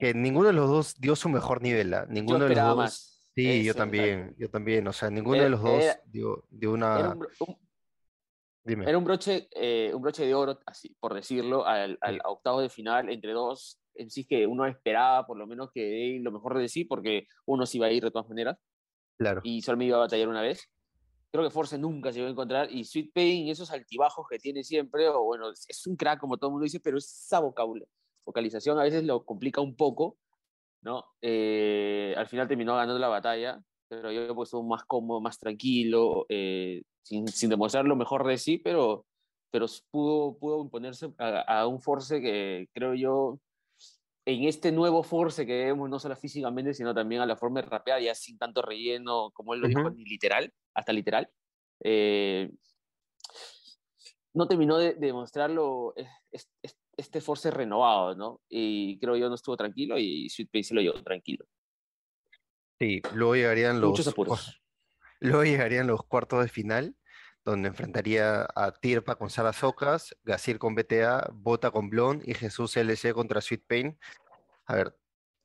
que 0.00 0.12
ninguno 0.12 0.48
de 0.48 0.54
los 0.54 0.68
dos 0.68 1.00
dio 1.00 1.14
su 1.14 1.28
mejor 1.28 1.62
nivel, 1.62 1.94
¿ah? 1.94 2.04
Ninguno 2.08 2.48
de 2.48 2.56
los 2.56 2.64
dos, 2.64 2.76
más. 2.76 3.22
sí, 3.32 3.62
yo 3.62 3.76
también, 3.76 4.34
yo 4.40 4.50
también, 4.50 4.88
o 4.88 4.92
sea, 4.92 5.08
ninguno 5.08 5.34
de 5.36 5.42
Era- 5.42 5.50
los 5.50 5.62
dos 5.62 5.84
era- 5.84 6.00
dio, 6.06 6.44
dio 6.50 6.70
Era 6.70 6.74
una, 6.74 7.08
un, 7.12 7.18
bro- 7.20 7.28
un- 7.46 7.56
dime, 8.64 8.88
Era 8.88 8.98
un 8.98 9.04
broche, 9.04 9.48
eh, 9.52 9.92
un 9.94 10.02
broche 10.02 10.26
de 10.26 10.34
oro, 10.34 10.58
así 10.66 10.96
por 10.98 11.14
decirlo, 11.14 11.64
al, 11.64 11.96
Sí. 12.04 12.18
octavo 12.24 12.60
de 12.60 12.70
final 12.70 13.08
entre 13.08 13.30
dos 13.34 13.78
en 13.94 14.10
sí 14.10 14.24
que 14.26 14.48
uno 14.48 14.66
esperaba 14.66 15.24
por 15.28 15.36
lo 15.38 15.46
menos 15.46 15.70
que 15.72 16.18
lo 16.20 16.32
mejor 16.32 16.58
de 16.58 16.68
sí, 16.68 16.84
porque 16.84 17.28
uno 17.46 17.66
sí 17.66 17.78
iba 17.78 17.86
a 17.86 17.92
ir 17.92 18.02
de 18.02 18.10
todas 18.10 18.28
maneras 18.28 18.58
claro, 19.16 19.42
y 19.44 19.62
solo 19.62 19.78
me 19.78 19.84
iba 19.84 19.96
a 19.96 20.00
batallar 20.00 20.26
una 20.28 20.42
vez. 20.42 20.68
Creo 21.30 21.44
que 21.44 21.50
Force 21.50 21.76
nunca 21.78 22.12
se 22.12 22.20
iba 22.20 22.28
a 22.28 22.30
encontrar 22.30 22.70
y 22.72 22.84
Sweet 22.84 23.12
Pain, 23.12 23.48
esos 23.48 23.70
altibajos 23.70 24.26
que 24.28 24.38
tiene 24.38 24.64
siempre, 24.64 25.08
o 25.08 25.24
bueno, 25.24 25.50
es- 25.50 25.86
un 25.86 25.96
crack 25.96 26.20
como 26.20 26.38
todo 26.38 26.48
el 26.48 26.52
mundo 26.52 26.64
dice, 26.64 26.80
pero 26.80 26.98
esa 26.98 27.40
vocalización 28.24 28.78
a 28.78 28.82
veces 28.84 29.04
lo 29.04 29.24
complica 29.24 29.60
un 29.60 29.76
poco, 29.76 30.18
¿no? 30.82 31.04
Eh, 31.22 32.14
al 32.16 32.26
final 32.28 32.48
terminó 32.48 32.74
ganando 32.76 32.98
la 32.98 33.08
batalla, 33.08 33.62
pero 33.88 34.12
yo 34.12 34.34
pues 34.34 34.48
estuve 34.48 34.68
más 34.68 34.84
cómodo, 34.84 35.20
más 35.20 35.38
tranquilo, 35.38 36.26
eh, 36.28 36.82
sin, 37.02 37.28
sin 37.28 37.50
demostrar 37.50 37.84
lo 37.86 37.96
mejor 37.96 38.26
de 38.26 38.38
sí, 38.38 38.58
pero, 38.58 39.06
pero 39.50 39.66
pudo, 39.90 40.38
pudo 40.38 40.62
imponerse 40.62 41.12
a, 41.18 41.60
a 41.60 41.66
un 41.66 41.80
Force 41.80 42.20
que 42.20 42.68
creo 42.74 42.94
yo, 42.94 43.40
en 44.26 44.44
este 44.44 44.72
nuevo 44.72 45.02
Force 45.02 45.46
que 45.46 45.64
vemos, 45.64 45.88
no 45.88 45.98
solo 45.98 46.14
físicamente, 46.16 46.74
sino 46.74 46.94
también 46.94 47.22
a 47.22 47.26
la 47.26 47.36
forma 47.36 47.62
de 47.62 47.68
rapear, 47.68 48.00
ya 48.02 48.14
sin 48.14 48.38
tanto 48.38 48.60
relleno, 48.62 49.30
como 49.32 49.54
él 49.54 49.60
lo 49.60 49.68
dijo, 49.68 49.88
Ujú. 49.88 49.90
ni 49.90 50.04
literal, 50.04 50.52
hasta 50.74 50.92
literal, 50.92 51.28
eh, 51.84 52.50
no 54.34 54.46
terminó 54.46 54.78
de, 54.78 54.94
de 54.94 55.12
mostrarlo 55.12 55.94
es- 55.96 56.08
es- 56.30 56.48
es- 56.62 56.78
este 56.96 57.20
Force 57.20 57.50
renovado, 57.50 58.14
¿no? 58.14 58.40
Y 58.48 58.98
creo 58.98 59.16
yo 59.16 59.28
no 59.28 59.34
estuvo 59.36 59.56
tranquilo 59.56 59.98
y 59.98 60.28
Sweet 60.28 60.50
Pain 60.52 60.64
se 60.64 60.74
lo 60.74 60.80
llevó 60.80 61.02
tranquilo. 61.02 61.46
sí, 62.80 63.00
luego 63.14 63.34
llegarían 63.34 63.80
Muchos 63.80 64.06
los, 64.06 64.12
apuros. 64.14 64.60
Luego 65.20 65.42
llegarían 65.42 65.88
los 65.88 66.04
cuartos 66.04 66.42
de 66.44 66.48
final, 66.48 66.94
donde 67.44 67.68
enfrentaría 67.68 68.46
a 68.54 68.72
Tirpa 68.72 69.16
con 69.16 69.30
Sara 69.30 69.52
Socas, 69.52 70.14
Gasir 70.22 70.60
con 70.60 70.76
BTA, 70.76 71.28
Bota 71.32 71.72
con 71.72 71.90
Blon 71.90 72.22
y 72.24 72.34
Jesús 72.34 72.76
LC 72.76 73.12
contra 73.14 73.40
Sweet 73.40 73.64
Pain. 73.66 73.98
A 74.66 74.76
ver, 74.76 74.96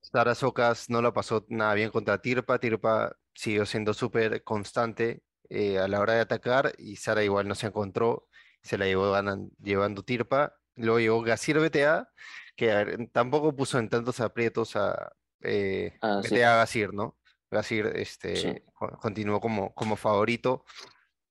Sara 0.01 0.35
Socas 0.35 0.91
no 0.91 1.01
la 1.01 1.11
pasó 1.11 1.43
nada 1.49 1.73
bien 1.73 1.89
contra 1.89 2.21
Tirpa, 2.21 2.59
Tirpa 2.59 3.15
siguió 3.33 3.65
siendo 3.65 3.93
súper 3.93 4.43
constante 4.43 5.23
eh, 5.49 5.79
a 5.79 5.87
la 5.87 5.99
hora 5.99 6.13
de 6.13 6.21
atacar 6.21 6.73
y 6.77 6.95
Sara 6.97 7.23
igual 7.23 7.47
no 7.47 7.55
se 7.55 7.67
encontró, 7.67 8.27
se 8.61 8.77
la 8.77 8.85
llevó 8.85 9.11
ganan- 9.11 9.49
llevando 9.61 10.03
Tirpa. 10.03 10.55
Luego 10.75 10.99
llegó 10.99 11.21
Gasir 11.21 11.59
BTA, 11.59 12.09
que 12.55 12.67
ver, 12.67 13.09
tampoco 13.11 13.55
puso 13.55 13.77
en 13.79 13.89
tantos 13.89 14.19
aprietos 14.19 14.75
a 14.75 15.11
eh, 15.41 15.97
Ah, 16.01 16.21
sí. 16.23 16.29
BTA 16.35 16.55
Gasir, 16.57 16.93
¿no? 16.93 17.17
Gasir 17.51 17.85
este, 17.95 18.35
Sí. 18.35 18.63
co- 18.73 18.97
continuó 18.97 19.39
como, 19.41 19.73
como 19.75 19.95
favorito. 19.95 20.63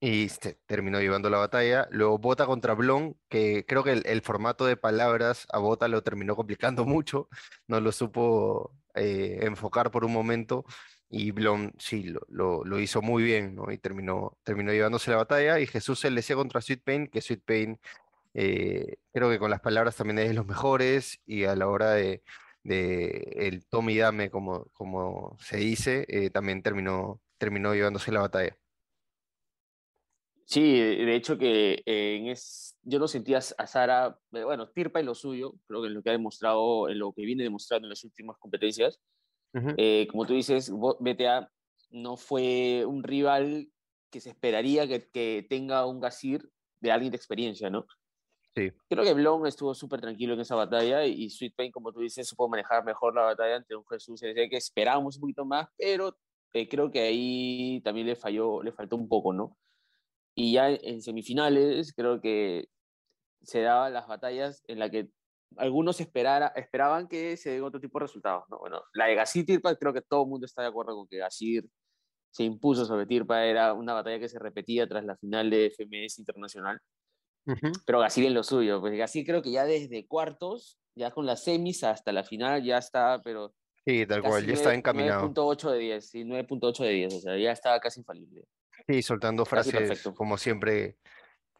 y 0.04 0.24
este, 0.24 0.58
terminó 0.66 1.00
llevando 1.00 1.30
la 1.30 1.38
batalla. 1.38 1.86
Luego 1.92 2.18
Bota 2.18 2.44
contra 2.46 2.74
Blon, 2.74 3.16
que 3.28 3.64
creo 3.66 3.84
que 3.84 3.92
el, 3.92 4.02
el 4.06 4.20
formato 4.22 4.66
de 4.66 4.76
palabras 4.76 5.46
a 5.52 5.58
Bota 5.58 5.86
lo 5.86 6.02
terminó 6.02 6.34
complicando 6.34 6.84
mucho, 6.86 7.28
no 7.68 7.80
lo 7.80 7.92
supo 7.92 8.76
eh, 8.94 9.38
enfocar 9.42 9.90
por 9.92 10.04
un 10.04 10.12
momento. 10.12 10.64
Y 11.12 11.32
Blon 11.32 11.74
sí 11.78 12.04
lo, 12.04 12.22
lo- 12.28 12.64
lo 12.64 12.80
hizo 12.80 13.02
muy 13.02 13.22
bien, 13.24 13.54
¿no? 13.56 13.70
Y 13.72 13.78
terminó, 13.78 14.38
terminó 14.44 14.72
llevándose 14.72 15.12
la 15.12 15.18
batalla. 15.18 15.60
Y 15.60 15.66
Jesús 15.68 16.00
se 16.00 16.10
le 16.10 16.22
contra 16.36 16.62
Sweet 16.62 16.82
Pain, 16.84 17.08
que 17.08 17.22
Sweet 17.22 17.42
Pain 17.44 17.80
eh, 18.34 18.96
creo 19.12 19.30
que 19.30 19.38
con 19.40 19.50
las 19.50 19.60
palabras 19.60 19.96
también 19.96 20.18
es 20.20 20.28
de 20.28 20.34
los 20.34 20.46
mejores. 20.46 21.20
Y 21.26 21.44
a 21.46 21.56
la 21.56 21.68
hora 21.68 21.92
de, 21.92 22.24
de 22.64 23.34
el 23.48 23.66
tome 23.68 23.92
y 23.94 23.98
dame, 23.98 24.30
como, 24.30 24.66
como 24.74 25.36
se 25.40 25.58
dice, 25.58 26.06
eh, 26.08 26.30
también 26.30 26.62
terminó, 26.62 27.22
terminó 27.38 27.74
llevándose 27.74 28.12
la 28.12 28.20
batalla. 28.22 28.58
Sí, 30.44 30.60
de 30.78 31.14
hecho 31.16 31.38
que 31.38 31.82
eh, 31.86 32.16
en 32.18 32.26
es, 32.28 32.76
yo 32.82 32.98
no 32.98 33.08
sentía 33.08 33.38
a 33.38 33.66
Sara, 33.66 34.18
eh, 34.32 34.44
bueno, 34.44 34.68
Tirpa 34.70 35.00
en 35.00 35.06
lo 35.06 35.14
suyo, 35.14 35.54
creo 35.66 35.80
que 35.80 35.88
en 35.88 35.94
lo 35.94 36.02
que 36.02 36.10
ha 36.10 36.12
demostrado, 36.12 36.88
en 36.90 36.98
lo 36.98 37.12
que 37.14 37.24
viene 37.24 37.44
demostrando 37.44 37.86
en 37.86 37.90
las 37.90 38.04
últimas 38.04 38.36
competencias. 38.38 39.00
Eh, 39.76 40.06
como 40.10 40.24
tú 40.26 40.34
dices, 40.34 40.70
BTA 40.70 41.50
no 41.90 42.16
fue 42.16 42.84
un 42.86 43.02
rival 43.02 43.68
que 44.10 44.20
se 44.20 44.30
esperaría 44.30 44.86
que, 44.88 45.10
que 45.10 45.46
tenga 45.48 45.86
un 45.86 46.00
Gasir 46.00 46.50
de 46.80 46.90
alguien 46.92 47.10
de 47.12 47.16
experiencia, 47.16 47.70
¿no? 47.70 47.86
Sí. 48.54 48.70
Creo 48.88 49.04
que 49.04 49.14
Blon 49.14 49.46
estuvo 49.46 49.74
súper 49.74 50.00
tranquilo 50.00 50.34
en 50.34 50.40
esa 50.40 50.54
batalla 50.54 51.06
y 51.06 51.30
Sweet 51.30 51.54
Pain, 51.56 51.72
como 51.72 51.92
tú 51.92 52.00
dices, 52.00 52.28
supo 52.28 52.48
manejar 52.48 52.84
mejor 52.84 53.14
la 53.14 53.22
batalla 53.22 53.56
ante 53.56 53.74
un 53.74 53.84
Jesús 53.86 54.22
SC 54.22 54.50
que 54.50 54.56
esperábamos 54.58 55.16
un 55.16 55.22
poquito 55.22 55.46
más, 55.46 55.68
pero 55.78 56.18
eh, 56.52 56.68
creo 56.68 56.90
que 56.90 57.00
ahí 57.00 57.80
también 57.82 58.06
le 58.06 58.16
falló, 58.16 58.62
le 58.62 58.72
faltó 58.72 58.96
un 58.96 59.08
poco, 59.08 59.32
¿no? 59.32 59.56
Y 60.34 60.54
ya 60.54 60.70
en 60.70 61.02
semifinales 61.02 61.92
creo 61.94 62.20
que 62.20 62.68
se 63.42 63.62
daban 63.62 63.94
las 63.94 64.06
batallas 64.08 64.62
en 64.66 64.78
las 64.78 64.90
que 64.90 65.10
algunos 65.56 66.00
esperara, 66.00 66.48
esperaban 66.56 67.08
que 67.08 67.36
se 67.36 67.50
den 67.50 67.62
otro 67.62 67.80
tipo 67.80 67.98
de 67.98 68.04
resultados, 68.04 68.44
¿no? 68.48 68.58
Bueno, 68.58 68.82
la 68.94 69.06
de 69.06 69.14
Gasir 69.14 69.46
Tirpa 69.46 69.74
creo 69.76 69.92
que 69.92 70.02
todo 70.02 70.24
el 70.24 70.28
mundo 70.28 70.46
está 70.46 70.62
de 70.62 70.68
acuerdo 70.68 70.94
con 70.94 71.06
que 71.08 71.18
Gasir 71.18 71.64
se 72.30 72.44
impuso 72.44 72.84
sobre 72.84 73.06
Tirpa, 73.06 73.44
era 73.44 73.74
una 73.74 73.92
batalla 73.92 74.18
que 74.18 74.28
se 74.28 74.38
repetía 74.38 74.86
tras 74.88 75.04
la 75.04 75.16
final 75.16 75.50
de 75.50 75.66
FMS 75.66 76.20
Internacional 76.20 76.80
Ujú. 77.46 77.72
pero 77.86 78.00
Gasir 78.00 78.26
en 78.26 78.34
lo 78.34 78.42
suyo. 78.42 78.80
Pues 78.80 78.96
Gasir 78.96 79.26
creo 79.26 79.42
que 79.42 79.50
ya 79.50 79.64
desde 79.64 80.06
cuartos, 80.06 80.78
ya 80.94 81.10
con 81.10 81.26
las 81.26 81.44
semis 81.44 81.84
hasta 81.84 82.12
la 82.12 82.24
final, 82.24 82.62
ya 82.62 82.78
está, 82.78 83.20
pero 83.22 83.54
Sí, 83.84 84.06
tal 84.06 84.22
cual, 84.22 84.46
ya 84.46 84.52
está 84.52 84.68
9 84.68 84.78
encaminado. 84.78 85.28
9.8 85.28 85.70
de 85.72 85.78
10, 85.78 86.08
sí, 86.08 86.24
9.8 86.24 86.84
de 86.84 86.90
10, 86.90 87.14
o 87.14 87.20
sea, 87.20 87.36
ya 87.36 87.50
estaba 87.50 87.80
casi 87.80 88.00
infalible. 88.00 88.44
Sí, 88.86 89.02
soltando 89.02 89.44
frases 89.44 90.02
como 90.14 90.38
siempre 90.38 90.98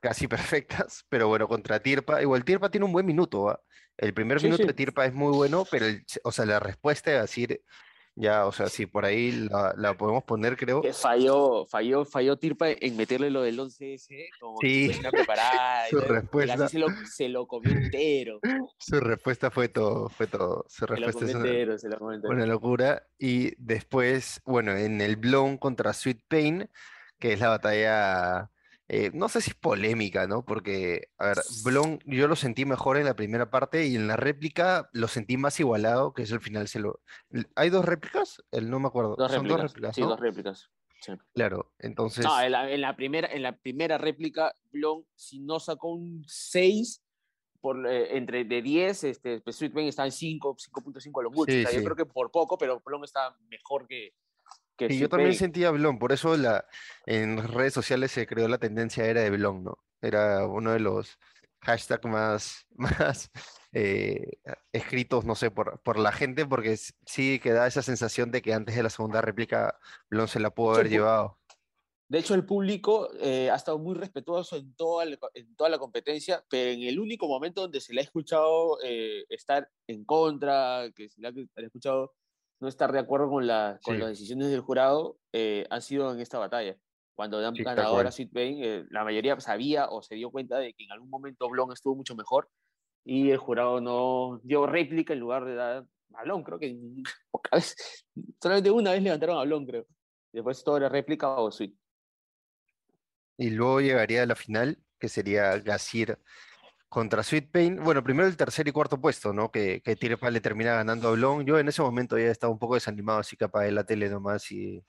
casi 0.00 0.28
perfectas, 0.28 1.04
pero 1.08 1.28
bueno, 1.28 1.48
contra 1.48 1.80
Tirpa, 1.80 2.22
igual 2.22 2.44
Tirpa 2.44 2.70
tiene 2.70 2.86
un 2.86 2.92
buen 2.92 3.06
minuto, 3.06 3.48
¿ah? 3.48 3.60
El 3.98 4.14
primer 4.14 4.40
Sí, 4.40 4.46
minuto 4.46 4.62
sí. 4.62 4.66
de 4.66 4.74
Tirpa 4.74 5.04
es 5.06 5.14
muy 5.14 5.32
bueno, 5.32 5.64
pero 5.70 5.86
el- 5.86 6.04
o 6.24 6.32
sea, 6.32 6.44
la 6.46 6.58
respuesta 6.60 7.10
de 7.10 7.20
decir, 7.20 7.62
ya, 8.14 8.44
o 8.46 8.52
sea, 8.52 8.68
si 8.68 8.84
por 8.84 9.06
ahí 9.06 9.32
la, 9.32 9.72
la 9.76 9.96
podemos 9.96 10.22
poner, 10.24 10.56
creo, 10.58 10.82
Que 10.82 10.92
falló, 10.92 11.64
falló, 11.64 12.04
falló 12.04 12.36
Tirpa 12.36 12.68
en 12.70 12.94
meterle 12.96 13.30
lo 13.30 13.40
del 13.42 13.58
11S, 13.58 14.28
como 14.38 14.58
Sí. 14.60 14.90
que 15.00 15.10
preparada. 15.10 15.86
y 15.88 15.90
Su 15.90 16.00
respuesta. 16.00 16.68
Se 16.68 16.78
lo, 16.78 16.88
se 17.10 17.28
lo 17.30 17.46
comió 17.46 17.72
entero, 17.72 18.38
su 18.78 19.00
respuesta 19.00 19.50
fue 19.50 19.68
todo, 19.68 20.10
fue 20.10 20.26
todo, 20.26 20.66
su 20.68 20.84
se 20.86 21.00
lo 21.00 21.12
comió 21.12 21.36
una, 21.38 21.48
entero, 21.48 21.78
se 21.78 21.88
lo 21.88 21.98
comió 21.98 22.16
entero. 22.16 22.34
una 22.34 22.46
locura. 22.46 23.06
Y 23.18 23.54
después, 23.56 24.42
bueno, 24.44 24.72
en 24.76 25.00
el 25.00 25.16
Blown 25.16 25.56
contra 25.56 25.94
Sweet 25.94 26.20
Pain, 26.28 26.68
que 27.18 27.32
es 27.32 27.40
la 27.40 27.48
batalla, 27.48 28.50
eh, 28.94 29.10
no 29.14 29.30
sé 29.30 29.40
si 29.40 29.52
es 29.52 29.56
polémica, 29.56 30.26
¿no? 30.26 30.44
Porque, 30.44 31.08
a 31.16 31.28
ver, 31.28 31.38
Blown 31.64 31.98
yo 32.04 32.28
lo 32.28 32.36
sentí 32.36 32.66
mejor 32.66 32.98
en 32.98 33.06
la 33.06 33.16
primera 33.16 33.50
parte 33.50 33.86
y 33.86 33.96
en 33.96 34.06
la 34.06 34.16
réplica 34.16 34.90
lo 34.92 35.08
sentí 35.08 35.38
más 35.38 35.58
igualado, 35.58 36.12
que 36.12 36.24
es 36.24 36.30
el 36.30 36.40
final 36.40 36.68
se 36.68 36.78
lo... 36.78 37.00
¿Hay 37.56 37.70
dos 37.70 37.86
réplicas? 37.86 38.42
El, 38.50 38.68
no 38.68 38.80
me 38.80 38.88
acuerdo. 38.88 39.16
Dos 39.16 39.32
Son 39.32 39.44
réplicas, 39.44 39.62
dos 39.62 39.72
réplicas, 39.72 39.94
sí, 39.94 40.00
¿no? 40.02 40.08
dos 40.08 40.20
réplicas. 40.20 40.70
sí. 41.00 41.12
Claro, 41.32 41.72
entonces... 41.78 42.22
No, 42.22 42.38
en 42.38 42.52
la, 42.52 42.70
en 42.70 42.82
la 42.82 42.94
primera, 42.94 43.28
en 43.32 43.42
la 43.42 43.56
primera 43.56 43.96
réplica, 43.96 44.54
Blon, 44.70 45.06
si 45.14 45.40
no 45.40 45.58
sacó 45.58 45.94
un 45.94 46.22
6 46.26 47.02
por, 47.62 47.86
eh, 47.86 48.14
entre 48.18 48.44
de 48.44 48.60
10, 48.60 49.04
este, 49.04 49.40
pues 49.40 49.56
Sweet 49.56 49.72
Pain 49.72 49.88
está 49.88 50.04
en 50.04 50.12
5, 50.12 50.54
5.5 50.54 51.18
a 51.18 51.22
lo 51.22 51.30
mucho. 51.30 51.50
Sí, 51.50 51.64
sí. 51.64 51.76
Yo 51.76 51.82
creo 51.82 51.96
que 51.96 52.04
por 52.04 52.30
poco, 52.30 52.58
pero 52.58 52.82
Blon 52.84 53.04
está 53.04 53.34
mejor 53.48 53.86
que, 53.86 54.12
que 54.88 54.94
Sí, 54.94 55.00
yo 55.00 55.08
también 55.08 55.34
sentía 55.34 55.70
Blon, 55.70 55.98
por 55.98 56.12
eso 56.12 56.36
la, 56.36 56.66
en 57.06 57.38
redes 57.48 57.74
sociales 57.74 58.10
se 58.12 58.26
creó 58.26 58.48
la 58.48 58.58
tendencia 58.58 59.06
era 59.06 59.22
de 59.22 59.30
Blon, 59.30 59.64
¿no? 59.64 59.78
Era 60.00 60.46
uno 60.46 60.72
de 60.72 60.80
los 60.80 61.18
hashtags 61.60 62.04
más, 62.04 62.66
más 62.74 63.30
eh, 63.72 64.38
escritos, 64.72 65.24
no 65.24 65.34
sé, 65.34 65.50
por, 65.50 65.80
por 65.82 65.98
la 65.98 66.12
gente, 66.12 66.46
porque 66.46 66.76
sí 66.76 67.38
que 67.40 67.52
da 67.52 67.66
esa 67.66 67.82
sensación 67.82 68.30
de 68.30 68.42
que 68.42 68.54
antes 68.54 68.76
de 68.76 68.82
la 68.82 68.90
segunda 68.90 69.20
réplica 69.20 69.78
Blon 70.10 70.28
se 70.28 70.40
la 70.40 70.50
pudo 70.50 70.74
haber 70.74 70.88
llevado. 70.88 71.38
De 72.12 72.18
hecho, 72.18 72.34
el 72.34 72.44
público 72.44 73.08
eh, 73.20 73.48
ha 73.50 73.54
estado 73.54 73.78
muy 73.78 73.94
respetuoso 73.94 74.56
en 74.56 74.74
toda, 74.74 75.06
la, 75.06 75.16
en 75.32 75.56
toda 75.56 75.70
la 75.70 75.78
competencia, 75.78 76.44
pero 76.50 76.70
en 76.70 76.82
el 76.82 77.00
único 77.00 77.26
momento 77.26 77.62
donde 77.62 77.80
se 77.80 77.94
le 77.94 78.02
ha 78.02 78.04
escuchado 78.04 78.76
eh, 78.84 79.24
estar 79.30 79.66
en 79.86 80.04
contra, 80.04 80.90
que 80.94 81.08
se 81.08 81.22
le 81.22 81.28
ha, 81.28 81.32
se 81.32 81.40
le 81.40 81.62
ha 81.62 81.64
escuchado 81.64 82.12
no 82.62 82.68
estar 82.68 82.92
de 82.92 83.00
acuerdo 83.00 83.28
con, 83.28 83.44
la, 83.46 83.80
con 83.82 83.96
Sí. 83.96 84.00
las 84.00 84.10
decisiones 84.10 84.48
del 84.48 84.60
jurado, 84.60 85.18
eh, 85.32 85.66
ha 85.68 85.80
sido 85.80 86.12
en 86.14 86.20
esta 86.20 86.38
batalla. 86.38 86.76
Cuando 87.16 87.40
dan 87.40 87.56
Sí, 87.56 87.64
ganador 87.64 88.06
a. 88.06 88.12
Sweet 88.12 88.32
Pain, 88.32 88.58
eh, 88.62 88.84
la 88.90 89.02
mayoría 89.02 89.38
sabía 89.40 89.88
o 89.90 90.00
se 90.00 90.14
dio 90.14 90.30
cuenta 90.30 90.58
de 90.58 90.72
que 90.72 90.84
en 90.84 90.92
algún 90.92 91.10
momento 91.10 91.48
Blon 91.50 91.72
estuvo 91.72 91.96
mucho 91.96 92.14
mejor 92.14 92.48
y 93.04 93.30
el 93.30 93.38
jurado 93.38 93.80
no 93.80 94.40
dio 94.44 94.64
réplica 94.66 95.12
en 95.12 95.18
lugar 95.18 95.44
de 95.44 95.56
dar 95.56 95.84
a 96.14 96.22
Blon. 96.22 96.44
Creo 96.44 96.60
que 96.60 96.76
pocas 97.32 97.50
veces, 97.52 98.06
solamente 98.40 98.70
una 98.70 98.92
vez 98.92 99.02
levantaron 99.02 99.38
a 99.38 99.42
Blon, 99.42 99.66
creo. 99.66 99.86
Después 100.32 100.62
todo 100.62 100.76
era 100.76 100.88
réplica 100.88 101.28
o 101.34 101.50
Sweet. 101.50 101.74
Y 103.38 103.50
luego 103.50 103.80
llegaría 103.80 104.22
a 104.22 104.26
la 104.26 104.36
final, 104.36 104.78
que 105.00 105.08
sería 105.08 105.58
Gasir 105.58 106.16
contra 106.92 107.22
Sweet 107.22 107.50
Pain. 107.50 107.82
Bueno, 107.82 108.04
primero 108.04 108.28
el 108.28 108.36
tercer 108.36 108.68
y 108.68 108.72
cuarto 108.72 109.00
puesto, 109.00 109.32
¿no? 109.32 109.50
Que, 109.50 109.80
que 109.80 109.96
Tirpa 109.96 110.30
le 110.30 110.42
termina 110.42 110.74
ganando 110.74 111.08
a 111.08 111.12
Blon. 111.12 111.46
Yo 111.46 111.58
en 111.58 111.66
ese 111.66 111.80
momento 111.80 112.18
ya 112.18 112.26
estaba 112.26 112.52
un 112.52 112.58
poco 112.58 112.74
desanimado, 112.74 113.18
así 113.20 113.34
que 113.34 113.46
apagué 113.46 113.72
la 113.72 113.84
tele 113.84 114.10
nomás 114.10 114.52
y 114.52 114.84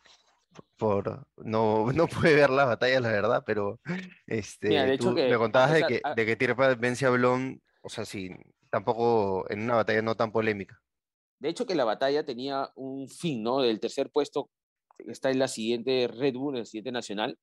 por 0.77 1.25
no, 1.37 1.87
no 1.93 2.07
pude 2.07 2.35
ver 2.35 2.49
las 2.49 2.67
batallas, 2.67 3.01
la 3.01 3.09
verdad, 3.09 3.43
pero 3.45 3.79
este, 4.27 4.67
Mira, 4.67 4.83
de 4.83 4.93
hecho 4.95 5.09
tú 5.11 5.15
que 5.15 5.29
me 5.29 5.35
a 5.35 5.37
contabas 5.37 5.71
de 5.73 5.85
que, 5.87 6.01
a- 6.03 6.13
de 6.13 6.25
que 6.25 6.35
Tirpa 6.35 6.75
vence 6.75 7.05
a 7.05 7.09
Blon, 7.09 7.61
o 7.81 7.87
sea, 7.89 8.03
sí, 8.03 8.29
tampoco 8.69 9.49
en 9.49 9.61
una 9.63 9.75
batalla 9.75 10.01
no 10.01 10.15
tan 10.15 10.33
polémica. 10.33 10.77
De 11.39 11.47
hecho, 11.49 11.65
que 11.65 11.75
la 11.75 11.85
batalla 11.85 12.25
tenía 12.25 12.69
un 12.75 13.07
fin, 13.07 13.43
¿no? 13.43 13.61
Del 13.61 13.79
tercer 13.79 14.09
puesto 14.11 14.49
está 14.97 15.31
en 15.31 15.39
la 15.39 15.47
siguiente 15.47 16.09
Red 16.09 16.33
Bull, 16.33 16.55
en 16.55 16.59
el 16.61 16.65
siguiente 16.65 16.91
nacional, 16.91 17.37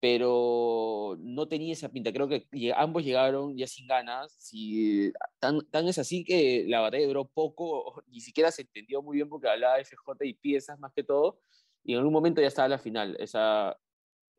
pero 0.00 1.16
no 1.20 1.46
tenía 1.48 1.74
esa 1.74 1.90
pinta. 1.90 2.12
Creo 2.12 2.28
que 2.28 2.46
ambos 2.76 3.04
llegaron 3.04 3.56
ya 3.56 3.66
sin 3.66 3.86
ganas. 3.86 4.32
Si, 4.38 5.12
tan, 5.38 5.60
tan 5.70 5.86
es 5.88 5.98
así 5.98 6.24
que 6.24 6.64
la 6.68 6.80
batalla 6.80 7.06
duró 7.06 7.28
poco, 7.28 8.02
ni 8.08 8.20
siquiera 8.20 8.50
se 8.50 8.62
entendió 8.62 9.02
muy 9.02 9.16
bien 9.16 9.28
porque 9.28 9.48
hablaba 9.48 9.78
FJ 9.78 10.24
y 10.24 10.34
piezas 10.34 10.78
más 10.78 10.92
que 10.94 11.04
todo, 11.04 11.40
y 11.84 11.92
en 11.92 11.98
algún 11.98 12.12
momento 12.12 12.40
ya 12.40 12.48
estaba 12.48 12.68
la 12.68 12.78
final. 12.78 13.16
Esa, 13.20 13.76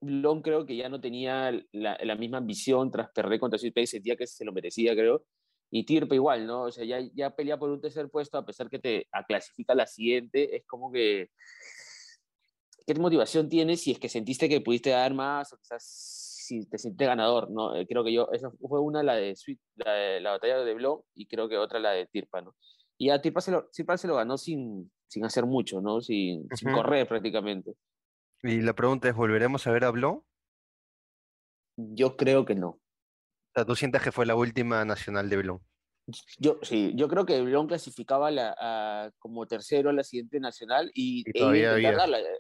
Blon 0.01 0.41
creo 0.41 0.65
que 0.65 0.75
ya 0.75 0.89
no 0.89 0.99
tenía 0.99 1.51
la, 1.71 1.97
la 2.03 2.15
misma 2.15 2.39
ambición 2.39 2.91
tras 2.91 3.11
perder 3.11 3.39
contra 3.39 3.59
Sweet 3.59 3.73
Pay, 3.73 3.87
sentía 3.87 4.15
que 4.15 4.27
se 4.27 4.45
lo 4.45 4.51
merecía, 4.51 4.93
creo. 4.95 5.23
Y 5.69 5.85
Tirpa 5.85 6.15
igual, 6.15 6.45
¿no? 6.47 6.63
O 6.63 6.71
sea, 6.71 6.83
ya, 6.83 6.99
ya 7.13 7.35
pelea 7.35 7.57
por 7.57 7.69
un 7.69 7.79
tercer 7.79 8.09
puesto, 8.09 8.37
a 8.37 8.45
pesar 8.45 8.69
que 8.69 8.79
te 8.79 9.07
clasifica 9.27 9.75
la 9.75 9.85
siguiente, 9.87 10.55
es 10.57 10.65
como 10.65 10.91
que... 10.91 11.29
¿Qué 12.85 12.95
motivación 12.95 13.49
tienes 13.49 13.81
si 13.81 13.91
es 13.91 13.99
que 13.99 14.09
sentiste 14.09 14.49
que 14.49 14.61
pudiste 14.61 14.89
dar 14.91 15.13
más 15.13 15.53
o 15.53 15.57
quizás 15.57 15.83
si 16.47 16.65
te 16.67 16.77
sientes 16.77 17.07
ganador, 17.07 17.49
¿no? 17.51 17.75
Eh, 17.75 17.87
creo 17.87 18.03
que 18.03 18.11
yo, 18.13 18.29
esa 18.33 18.51
fue 18.51 18.79
una, 18.81 19.03
la 19.03 19.15
de, 19.15 19.35
Sweet, 19.35 19.59
la, 19.75 19.93
de- 19.93 20.19
la 20.21 20.31
batalla 20.31 20.57
de 20.59 20.73
Blon, 20.73 21.01
y 21.13 21.27
creo 21.27 21.47
que 21.47 21.57
otra 21.57 21.79
la 21.79 21.91
de 21.91 22.07
Tirpa, 22.07 22.41
¿no? 22.41 22.55
Y 22.97 23.09
a 23.09 23.21
Tirpa 23.21 23.41
se 23.41 23.51
lo, 23.51 23.69
Tirpa 23.69 23.97
se 23.97 24.07
lo 24.07 24.15
ganó 24.15 24.37
sin, 24.37 24.91
sin 25.07 25.23
hacer 25.25 25.45
mucho, 25.45 25.81
¿no? 25.81 26.01
Sin, 26.01 26.47
sin 26.55 26.71
correr 26.71 27.07
prácticamente. 27.07 27.73
Y 28.43 28.61
la 28.61 28.73
pregunta 28.73 29.07
es, 29.07 29.15
¿volveremos 29.15 29.65
a 29.67 29.71
ver 29.71 29.85
a 29.85 29.91
Blon? 29.91 30.15
O 30.15 30.25
Yo 31.77 32.17
creo 32.17 32.45
que 32.45 32.55
no. 32.55 32.79
sea, 33.55 33.65
¿tú 33.65 33.75
sientes 33.75 34.01
que 34.01 34.11
fue 34.11 34.25
la 34.25 34.35
última 34.35 34.83
nacional 34.85 35.29
de 35.29 35.37
Blon? 35.37 35.61
Yo, 36.37 36.59
sí, 36.61 36.91
yo 36.95 37.07
creo 37.07 37.25
que 37.25 37.41
Blon 37.41 37.67
clasificaba 37.67 38.31
la, 38.31 38.55
a- 38.59 39.11
como 39.19 39.45
tercero 39.47 39.89
a 39.89 39.93
la 39.93 40.03
siguiente 40.03 40.39
nacional 40.39 40.91
y, 40.93 41.21
Y 41.25 41.29
e 41.29 41.33
todavía 41.33 41.71
había. 41.73 41.91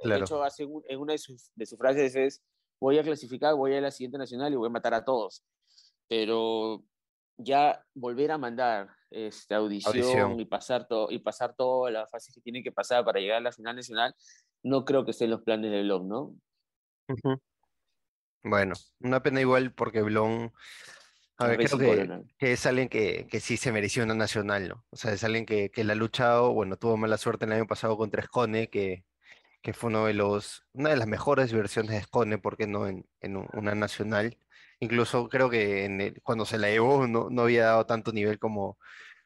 De 0.03 0.19
hecho, 0.19 0.43
hace 0.43 0.65
un- 0.65 0.83
en 0.87 0.99
una 0.99 1.13
de 1.13 1.17
sus, 1.19 1.51
de 1.55 1.65
sus 1.65 1.77
frases 1.77 2.15
es, 2.15 2.41
voy 2.79 2.97
a 2.97 3.03
clasificar, 3.03 3.55
voy 3.55 3.75
a 3.75 3.81
la 3.81 3.91
siguiente 3.91 4.17
nacional 4.17 4.51
y 4.53 4.55
voy 4.55 4.67
a 4.67 4.71
matar 4.71 4.93
a 4.93 5.03
todos. 5.05 5.43
Pero 6.07 6.83
ya 7.37 7.83
volver 7.93 8.31
a 8.31 8.37
mandar 8.37 8.89
este, 9.09 9.55
audición, 9.55 9.93
Audición. 9.93 10.39
y 10.39 10.45
pasar 10.45 10.87
todo 10.87 11.11
y 11.11 11.19
pasar 11.19 11.55
todas 11.55 11.91
las 11.93 12.09
fases 12.09 12.33
que 12.33 12.41
tiene 12.41 12.63
que 12.63 12.71
pasar 12.71 13.03
para 13.03 13.19
llegar 13.19 13.37
a 13.37 13.41
la 13.41 13.51
final 13.51 13.75
nacional, 13.75 14.15
no 14.63 14.85
creo 14.85 15.03
que 15.05 15.11
esté 15.11 15.25
en 15.25 15.31
los 15.31 15.41
planes 15.41 15.71
de 15.71 15.81
Blon, 15.83 16.07
¿no? 16.07 16.35
Bueno, 18.43 18.73
una 19.01 19.21
pena 19.21 19.41
igual 19.41 19.73
porque 19.73 20.01
Blon, 20.01 20.51
a 21.41 21.47
ver, 21.47 21.59
creo 21.61 21.77
que, 21.79 22.11
que 22.37 22.53
es 22.53 22.65
alguien 22.65 22.89
que, 22.89 23.27
que 23.29 23.39
sí 23.39 23.57
se 23.57 23.71
mereció 23.71 24.03
una 24.03 24.13
nacional, 24.15 24.67
¿no? 24.69 24.85
O 24.89 24.95
sea, 24.97 25.13
es 25.13 25.23
alguien 25.23 25.45
que, 25.45 25.71
que 25.71 25.83
la 25.83 25.93
ha 25.93 25.95
luchado, 25.95 26.53
bueno, 26.53 26.77
tuvo 26.77 26.97
mala 26.97 27.17
suerte 27.17 27.45
el 27.45 27.51
año 27.53 27.67
pasado 27.67 27.97
contra 27.97 28.21
Escone, 28.21 28.69
que, 28.69 29.05
que 29.61 29.73
fue 29.73 29.89
uno 29.89 30.07
de 30.07 30.13
los, 30.15 30.65
una 30.73 30.91
de 30.91 30.97
las 30.97 31.07
mejores 31.07 31.53
versiones 31.53 31.91
de 31.91 31.97
Escone, 31.99 32.37
¿por 32.39 32.57
qué 32.57 32.67
no 32.67 32.87
en, 32.87 33.05
en 33.21 33.37
un- 33.37 33.47
una 33.53 33.75
nacional? 33.75 34.37
Incluso 34.79 35.29
creo 35.29 35.49
que 35.49 35.85
en 35.85 36.01
el- 36.01 36.21
cuando 36.23 36.45
se 36.45 36.57
la 36.59 36.69
llevó 36.69 37.07
no, 37.07 37.29
no 37.31 37.43
había 37.43 37.65
dado 37.65 37.85
tanto 37.87 38.11
nivel 38.13 38.39
como, 38.39 38.77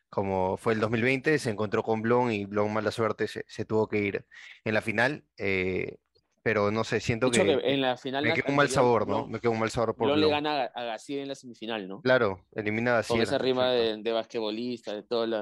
como 0.10 0.58
fue 0.58 0.74
el 0.74 0.80
2020, 0.80 1.40
se 1.40 1.50
encontró 1.52 1.84
con 1.84 2.02
Blon 2.02 2.32
y 2.32 2.46
Blon 2.46 2.74
mala 2.74 2.92
suerte 2.92 3.28
se, 3.28 3.44
se 3.48 3.66
tuvo 3.66 3.88
que 3.88 4.00
ir 4.00 4.26
en 4.64 4.74
la 4.74 4.82
final, 4.82 5.26
eh, 5.38 5.98
pero 6.46 6.70
no 6.70 6.84
sé, 6.84 7.00
siento 7.00 7.32
que 7.32 7.44
que 7.44 7.74
en 7.74 7.82
la 7.82 7.98
final 7.98 8.24
me 8.24 8.36
quedó 8.36 8.50
un 8.50 8.56
mal 8.56 8.70
sabor, 8.70 9.08
¿no? 9.08 9.26
Me 9.26 9.40
quedó 9.40 9.52
un 9.52 9.60
mal 9.60 9.72
sabor 9.72 9.96
por 9.96 10.06
Blon 10.10 10.20
le 10.20 10.28
Blon. 10.28 10.44
gana 10.44 10.66
a, 10.66 10.84
García 10.84 11.24
en 11.24 11.28
la 11.28 11.34
semifinal, 11.34 11.88
¿no? 11.88 12.04
Claro, 12.04 12.46
elimina 12.52 12.92
a 13.00 13.04
Con 13.04 13.18
García, 13.18 13.24
esa 13.24 13.38
rima 13.40 13.72
de, 13.72 13.98
de 13.98 14.12
basquetbolista, 14.12 14.94
de 14.94 15.02
toda 15.02 15.26
la, 15.26 15.42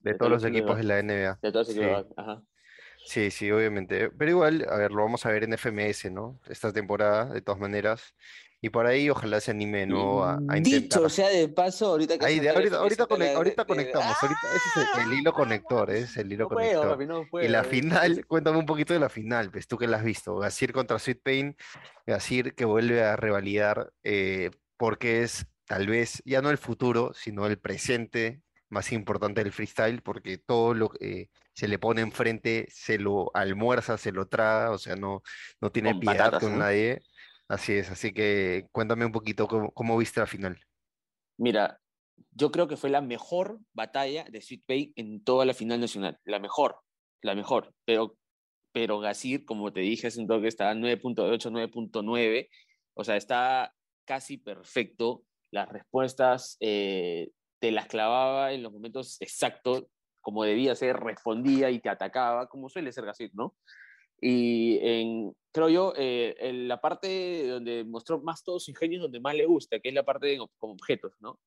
de 0.00 0.12
de 0.12 0.14
todos 0.14 0.18
todos 0.18 0.30
los 0.30 0.42
los 0.42 0.50
equipos 0.50 0.78
equipos 0.78 0.78
de 0.78 0.84
la 0.84 0.98
NBA. 1.02 1.38
de 1.42 1.52
todo 1.52 1.60
ese 1.60 1.72
Sí. 1.72 1.78
equipo 1.78 1.84
de 1.84 1.92
básquet, 1.92 2.18
Ajá. 2.18 2.42
Sí, 3.04 3.30
sí, 3.30 3.50
obviamente. 3.50 4.08
Pero 4.12 4.30
igual, 4.30 4.66
a 4.66 4.78
ver, 4.78 4.90
lo 4.90 5.02
vamos 5.02 5.26
a 5.26 5.30
ver 5.30 5.44
en 5.44 5.52
FMS, 5.52 6.10
¿no? 6.10 6.40
Esta 6.48 6.72
temporada, 6.72 7.26
de 7.26 7.42
todas 7.42 7.60
maneras. 7.60 8.14
Y 8.64 8.70
por 8.70 8.86
ahí 8.86 9.10
ojalá 9.10 9.42
se 9.42 9.50
anime 9.50 9.80
de 9.80 9.86
nuevo 9.88 10.24
a, 10.24 10.36
a 10.48 10.54
Dicho 10.54 10.76
intentar. 10.76 11.10
sea 11.10 11.28
de 11.28 11.48
paso, 11.48 11.84
ahorita 11.88 12.16
que 12.16 12.24
Ahí, 12.24 12.40
de, 12.40 12.48
ahorita, 12.48 12.76
ahorita, 12.78 13.04
referencia 13.04 13.06
conec- 13.06 13.28
de- 13.28 13.36
ahorita 13.36 13.62
de- 13.62 13.66
conectamos, 13.68 14.16
ahorita, 14.22 14.40
ese 14.56 14.80
es 14.80 14.88
el, 15.06 15.12
el 15.12 15.18
hilo 15.18 15.32
conector, 15.34 15.90
ese 15.90 16.04
es 16.04 16.16
el 16.16 16.32
hilo 16.32 16.44
No 16.44 16.48
puedo, 16.48 16.80
conector. 16.80 16.88
papi, 17.20 17.30
no 17.36 17.42
Y 17.42 17.48
la 17.48 17.60
es- 17.60 17.66
final, 17.66 18.26
cuéntame 18.26 18.56
un 18.56 18.64
poquito 18.64 18.94
de 18.94 19.00
la 19.00 19.10
final, 19.10 19.50
pues 19.50 19.66
tú 19.68 19.76
que 19.76 19.86
la 19.86 19.98
has 19.98 20.02
visto. 20.04 20.36
Gasir 20.38 20.72
contra 20.72 20.98
Sweet 20.98 21.20
Pain, 21.22 21.56
Gasir 22.06 22.54
que 22.54 22.64
vuelve 22.64 23.04
a 23.04 23.16
revalidar 23.16 23.92
eh, 24.02 24.50
porque 24.78 25.24
es 25.24 25.44
tal 25.66 25.86
vez 25.86 26.22
ya 26.24 26.40
no 26.40 26.48
el 26.48 26.56
futuro, 26.56 27.12
sino 27.12 27.44
el 27.46 27.58
presente 27.58 28.40
más 28.70 28.92
importante 28.92 29.44
del 29.44 29.52
freestyle, 29.52 30.00
porque 30.00 30.38
todo 30.38 30.72
lo 30.72 30.88
que 30.88 31.28
se 31.52 31.68
le 31.68 31.78
pone 31.78 32.00
enfrente 32.00 32.66
se 32.70 32.96
lo 32.98 33.30
almuerza, 33.34 33.98
se 33.98 34.10
lo 34.10 34.26
traga, 34.26 34.70
o 34.70 34.78
sea, 34.78 34.96
no, 34.96 35.22
no 35.60 35.70
tiene 35.70 35.90
Con 35.90 36.00
piedad 36.00 36.16
patatas, 36.16 36.40
con 36.40 36.52
¿no? 36.52 36.58
nadie. 36.60 37.02
Así 37.48 37.74
es, 37.74 37.90
así 37.90 38.12
que 38.12 38.66
cuéntame 38.72 39.04
un 39.04 39.12
poquito 39.12 39.46
cómo, 39.46 39.70
cómo 39.72 39.96
viste 39.98 40.20
la 40.20 40.26
final. 40.26 40.58
Mira, 41.36 41.80
yo 42.32 42.50
creo 42.50 42.68
que 42.68 42.76
fue 42.76 42.90
la 42.90 43.00
mejor 43.00 43.58
batalla 43.72 44.24
de 44.24 44.40
Sweet 44.40 44.64
Pay 44.66 44.92
en 44.96 45.22
toda 45.22 45.44
la 45.44 45.54
final 45.54 45.80
nacional. 45.80 46.18
La 46.24 46.38
mejor, 46.38 46.80
la 47.22 47.34
mejor. 47.34 47.74
Pero, 47.84 48.16
pero 48.72 48.98
Gasir, 49.00 49.44
como 49.44 49.72
te 49.72 49.80
dije 49.80 50.06
hace 50.06 50.20
un 50.20 50.26
toque, 50.26 50.48
está 50.48 50.74
9.8, 50.74 51.50
9.9. 51.50 52.48
O 52.94 53.04
sea, 53.04 53.16
está 53.16 53.74
casi 54.04 54.38
perfecto. 54.38 55.24
Las 55.50 55.68
respuestas 55.68 56.56
eh, 56.60 57.30
te 57.60 57.70
las 57.70 57.86
clavaba 57.86 58.52
en 58.52 58.62
los 58.62 58.72
momentos 58.72 59.16
exactos, 59.20 59.86
como 60.20 60.44
debía 60.44 60.74
ser, 60.74 60.96
respondía 60.96 61.70
y 61.70 61.80
te 61.80 61.88
atacaba, 61.88 62.48
como 62.48 62.68
suele 62.68 62.92
ser 62.92 63.04
Gasir, 63.04 63.30
¿no? 63.34 63.54
Y 64.26 65.34
creo 65.52 65.68
yo, 65.68 65.92
eh, 65.98 66.34
en 66.38 66.66
la 66.66 66.80
parte 66.80 67.46
donde 67.46 67.84
mostró 67.84 68.22
más 68.22 68.42
todo 68.42 68.58
su 68.58 68.70
ingenio 68.70 68.96
es 68.96 69.02
donde 69.02 69.20
más 69.20 69.34
le 69.34 69.44
gusta, 69.44 69.78
que 69.80 69.90
es 69.90 69.94
la 69.94 70.02
parte 70.02 70.28
de, 70.28 70.46
objetos, 70.60 71.12
¿no? 71.20 71.38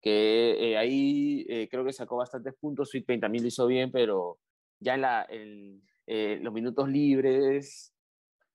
Que 0.00 0.56
eh, 0.58 0.78
ahí 0.78 1.44
eh, 1.46 1.68
creo 1.70 1.84
que 1.84 1.92
sacó 1.92 2.16
bastantes 2.16 2.54
puntos, 2.58 2.88
Sweet 2.88 3.20
también 3.20 3.44
lo 3.44 3.48
hizo 3.48 3.66
bien, 3.66 3.92
pero 3.92 4.38
ya 4.78 4.94
en, 4.94 5.02
la, 5.02 5.26
los 6.40 6.54
minutos 6.54 6.88
libres 6.88 7.92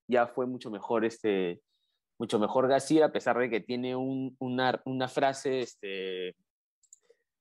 ya 0.07 0.25
fue 0.25 0.47
mucho 0.47 0.71
mejor 0.71 1.05
este 1.05 1.61
mucho 2.17 2.39
mejor 2.39 2.67
García, 2.67 3.05
a 3.05 3.11
pesar 3.11 3.37
de 3.37 3.49
que 3.51 3.59
tiene 3.59 3.95
un- 3.95 4.35
una, 4.39 4.81
una 4.85 5.07
frase 5.07 5.59
este, 5.59 6.35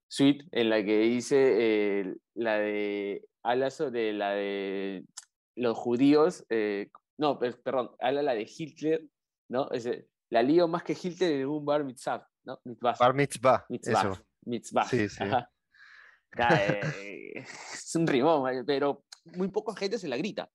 sweet 0.09 0.43
en 0.53 0.69
la 0.69 0.85
que 0.85 0.99
dice 0.99 2.15
la 2.35 2.59
de 2.59 3.25
habla 3.43 3.71
sobre 3.71 4.13
la 4.13 4.33
de 4.33 5.05
los 5.57 5.77
judíos 5.77 6.45
eh, 6.51 6.91
no 7.19 7.39
per- 7.39 7.61
perdón 7.63 7.91
habla 8.01 8.23
la 8.23 8.35
de 8.35 8.43
Hitler 8.49 9.05
no 9.49 9.71
Ese, 9.71 10.09
la 10.31 10.43
lío 10.43 10.67
más 10.69 10.83
que 10.83 10.97
Hitler 11.01 11.33
en 11.43 11.49
un 11.49 11.65
bar 11.65 11.85
mitzvah 11.85 12.27
no 12.45 12.61
mitzvah 12.65 12.97
Bar 12.99 13.15
mitzvah, 13.15 13.67
mitzvah 13.69 14.01
eso. 14.01 14.27
mitzvah 14.47 14.89
Sí, 14.89 15.09
sí. 15.09 15.25
eh, 16.39 17.33
es 17.37 17.95
un 17.95 18.07
rimón 18.07 18.65
pero 18.67 19.05
muy 19.37 19.49
poca 19.49 19.75
gente 19.77 19.99
se 19.99 20.09
la 20.09 20.17
grita 20.17 20.51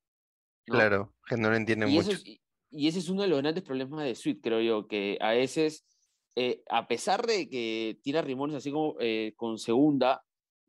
¿no? 0.68 0.76
Claro, 0.76 1.16
que 1.28 1.38
no 1.38 1.50
lo 1.50 1.56
entienden 1.56 1.90
Y, 1.90 1.98
eso 1.98 2.12
mucho. 2.12 2.22
es- 2.22 2.28
y- 2.28 2.42
y 2.72 2.88
ese 2.88 3.00
es 3.00 3.10
uno 3.10 3.24
de 3.24 3.28
los 3.30 3.42
grandes 3.42 3.64
problemas 3.64 4.04
de 4.04 4.14
Sweet, 4.14 4.42
creo 4.44 4.62
yo, 4.62 4.88
que 4.88 5.18
a 5.22 5.32
veces, 5.32 5.88
eh, 6.36 6.62
a 6.70 6.88
pesar 6.88 7.26
de 7.26 7.50
que 7.50 7.98
tira 8.04 8.22
rimones 8.22 8.58
así 8.58 8.72
como 8.72 8.96
eh, 9.00 9.34
con 9.36 9.58
segunda, 9.58 10.24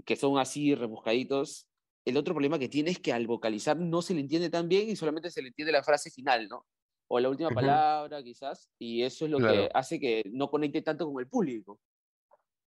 que 0.06 0.16
son 0.16 0.38
así 0.38 0.74
rebuscaditos, 0.74 1.68
el 2.04 2.16
otro 2.16 2.34
problema 2.34 2.58
que 2.58 2.68
tiene 2.68 2.90
es 2.90 2.98
que 2.98 3.12
al 3.12 3.26
vocalizar 3.26 3.76
no 3.76 4.02
se 4.02 4.14
le 4.14 4.20
entiende 4.20 4.50
tan 4.50 4.68
bien 4.68 4.88
y 4.88 4.96
solamente 4.96 5.30
se 5.30 5.42
le 5.42 5.48
entiende 5.48 5.72
la 5.72 5.82
frase 5.82 6.10
final, 6.10 6.48
¿no? 6.48 6.66
O 7.08 7.18
la 7.20 7.28
última 7.28 7.50
palabra, 7.50 8.22
quizás, 8.22 8.70
y 8.78 9.02
eso 9.02 9.24
es 9.24 9.30
lo 9.30 9.38
que 9.38 9.44
Claro. 9.44 9.68
hace 9.74 9.98
que 9.98 10.22
no 10.32 10.48
conecte 10.48 10.82
tanto 10.82 11.10
con 11.10 11.20
el 11.20 11.28
público. 11.28 11.80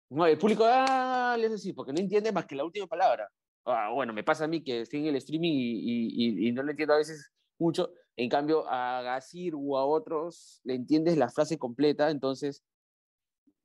No, 0.09 0.25
el 0.27 0.37
público, 0.37 0.65
ah, 0.67 1.35
le 1.39 1.47
así, 1.47 1.73
porque 1.73 1.93
no 1.93 1.99
entiende 1.99 2.31
más 2.31 2.45
que 2.45 2.55
la 2.55 2.65
última 2.65 2.85
palabra. 2.87 3.29
Ah, 3.65 3.89
bueno, 3.93 4.13
me 4.13 4.23
pasa 4.23 4.43
a 4.43 4.47
mí 4.47 4.61
que 4.61 4.81
estoy 4.81 4.99
en 4.99 5.07
el 5.07 5.15
streaming 5.15 5.53
y, 5.53 5.71
y- 5.79 6.27
y- 6.45 6.47
y 6.49 6.51
no 6.51 6.61
le 6.61 6.71
entiendo 6.71 6.93
a 6.93 6.97
veces 6.97 7.31
mucho. 7.57 7.93
En 8.15 8.29
cambio, 8.29 8.65
a 8.69 9.01
Gasir 9.01 9.53
o 9.55 9.77
a 9.77 9.85
otros 9.85 10.59
le 10.65 10.75
entiendes 10.75 11.17
la 11.17 11.29
frase 11.29 11.57
completa, 11.57 12.11
entonces 12.11 12.63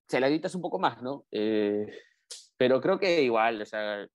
se 0.09 0.21
la 0.21 0.29
gritas 0.29 0.55
un 0.55 0.63
poco 0.63 0.79
más, 0.79 1.03
¿no? 1.03 1.27
Eh, 1.31 1.87
pero 2.57 2.81
creo 2.81 2.99
que 2.99 3.23
igual, 3.23 3.61
o 3.61 3.67
sea, 3.67 4.07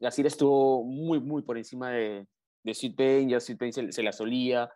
Gasir 0.00 0.26
estuvo 0.26 0.84
muy, 0.84 1.20
muy 1.20 1.42
por 1.42 1.56
encima 1.58 1.90
de, 1.90 2.26
de 2.62 2.74
Sweet 2.74 2.96
Pain, 2.96 3.28
ya 3.28 3.40
Sweet 3.40 3.58
Pain 3.58 3.72
se, 3.72 3.92
se 3.92 4.02
la 4.02 4.12
solía, 4.12 4.70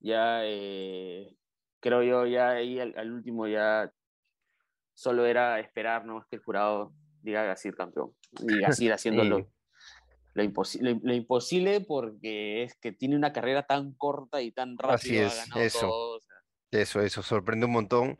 ya 0.00 0.40
eh, 0.44 1.34
creo 1.80 2.02
yo, 2.02 2.26
ya 2.26 2.50
ahí 2.50 2.78
al, 2.80 2.94
al 2.96 3.12
último 3.12 3.46
ya 3.46 3.92
solo 4.94 5.26
era 5.26 5.60
esperar, 5.60 6.04
¿no? 6.04 6.26
Que 6.28 6.36
el 6.36 6.42
jurado 6.42 6.92
diga 7.22 7.44
Gasir 7.44 7.74
campeón. 7.74 8.14
Y 8.40 8.60
Gasir 8.60 8.92
haciéndolo. 8.92 9.38
Sí. 9.38 9.46
Lo, 10.34 10.44
lo, 10.44 11.00
lo 11.02 11.14
imposible 11.14 11.80
porque 11.80 12.62
es 12.62 12.74
que 12.76 12.92
tiene 12.92 13.16
una 13.16 13.32
carrera 13.32 13.64
tan 13.66 13.94
corta 13.94 14.40
y 14.42 14.52
tan 14.52 14.76
Así 14.82 15.08
rápido. 15.18 15.26
es, 15.26 15.32
ha 15.32 15.44
ganado 15.44 15.60
eso. 15.60 15.80
todo, 15.80 16.16
o 16.16 16.20
sea, 16.20 16.36
Eso, 16.70 17.00
eso, 17.00 17.22
sorprende 17.22 17.66
un 17.66 17.72
montón. 17.72 18.16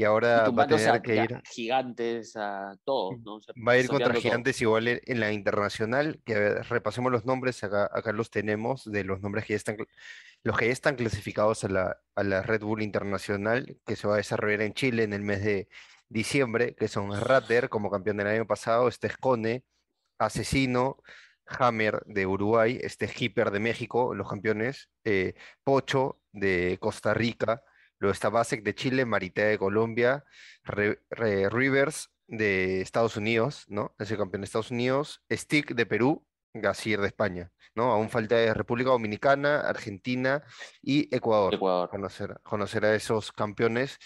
Y 0.00 0.02
y 0.02 0.04
ahora 0.06 0.48
va 0.48 0.62
a 0.62 0.66
tener 0.66 0.88
a, 0.88 1.02
que 1.02 1.20
a 1.20 1.24
ir, 1.24 1.42
gigantes, 1.44 2.34
a 2.34 2.74
todos, 2.84 3.20
¿no? 3.20 3.34
O 3.34 3.40
sea, 3.42 3.52
va 3.68 3.72
a 3.72 3.76
ir 3.76 3.86
contra 3.86 4.14
todo. 4.14 4.22
Gigantes 4.22 4.58
igual 4.62 4.88
en, 4.88 5.20
la 5.20 5.30
internacional, 5.30 6.22
que 6.24 6.34
a 6.34 6.38
ver, 6.38 6.66
repasemos 6.70 7.12
los 7.12 7.26
nombres, 7.26 7.62
acá, 7.64 7.90
acá 7.92 8.10
los 8.12 8.30
tenemos, 8.30 8.90
de 8.90 9.04
los 9.04 9.20
nombres 9.20 9.44
que 9.44 9.52
ya 9.52 9.58
están, 9.58 9.76
los 10.42 10.56
que 10.56 10.68
ya 10.68 10.72
están 10.72 10.96
clasificados 10.96 11.64
a 11.64 11.68
la, 11.68 11.98
a 12.14 12.22
la 12.22 12.40
Red 12.40 12.62
Bull 12.62 12.80
Internacional, 12.80 13.76
que 13.84 13.94
se 13.94 14.08
va 14.08 14.14
a 14.14 14.16
desarrollar 14.16 14.62
en 14.62 14.72
Chile 14.72 15.02
en 15.02 15.12
el 15.12 15.20
mes 15.20 15.44
de 15.44 15.68
diciembre, 16.08 16.74
que 16.74 16.88
son 16.88 17.20
Ratter 17.20 17.68
como 17.68 17.90
campeón 17.90 18.16
del 18.16 18.28
año 18.28 18.46
pasado, 18.46 18.88
este 18.88 19.10
Asesino, 20.18 20.96
Hammer 21.44 22.00
de 22.06 22.24
Uruguay, 22.24 22.78
este 22.80 23.04
es 23.04 23.20
Hipper 23.20 23.50
de 23.50 23.60
México, 23.60 24.14
los 24.14 24.30
campeones, 24.30 24.88
eh, 25.04 25.34
Pocho 25.62 26.22
de 26.32 26.78
Costa 26.80 27.12
Rica, 27.12 27.62
luego 28.00 28.12
está 28.12 28.28
Basek 28.28 28.64
de 28.64 28.74
Chile, 28.74 29.04
Maritea 29.04 29.44
de 29.46 29.58
Colombia, 29.58 30.24
Re- 30.64 31.00
Re- 31.10 31.48
Rivers 31.48 32.10
de 32.26 32.80
Estados 32.80 33.16
Unidos, 33.16 33.64
¿no? 33.68 33.94
Es 33.98 34.10
el 34.10 34.18
campeón 34.18 34.40
de 34.42 34.46
Estados 34.46 34.70
Unidos, 34.72 35.22
Stick 35.30 35.74
de 35.74 35.86
Perú, 35.86 36.26
Gasir 36.52 37.00
de 37.00 37.06
España, 37.06 37.52
¿no? 37.76 37.92
Aún 37.92 38.08
falta 38.10 38.34
de 38.36 38.52
República 38.54 38.90
Dominicana, 38.90 39.60
Argentina 39.60 40.42
y 40.82 41.14
Ecuador 41.14 41.54
Ecuador. 41.54 41.88
conocer, 41.90 42.40
conocer 42.42 42.84
a 42.84 42.94
esos 42.94 43.30
campeones, 43.32 43.98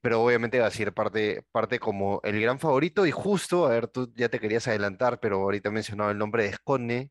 pero 0.00 0.22
obviamente 0.22 0.56
Gasir 0.58 0.92
parte, 0.94 1.44
parte 1.52 1.78
como 1.78 2.20
el 2.24 2.40
gran 2.40 2.58
favorito 2.58 3.04
y 3.04 3.10
justo, 3.10 3.66
a 3.66 3.70
ver, 3.70 3.88
tú 3.88 4.10
ya 4.14 4.28
te 4.30 4.40
querías 4.40 4.66
adelantar, 4.68 5.20
pero 5.20 5.36
ahorita 5.42 5.70
mencionaba 5.70 6.10
el 6.10 6.16
nombre 6.18 6.44
de 6.44 6.48
Escone 6.50 7.10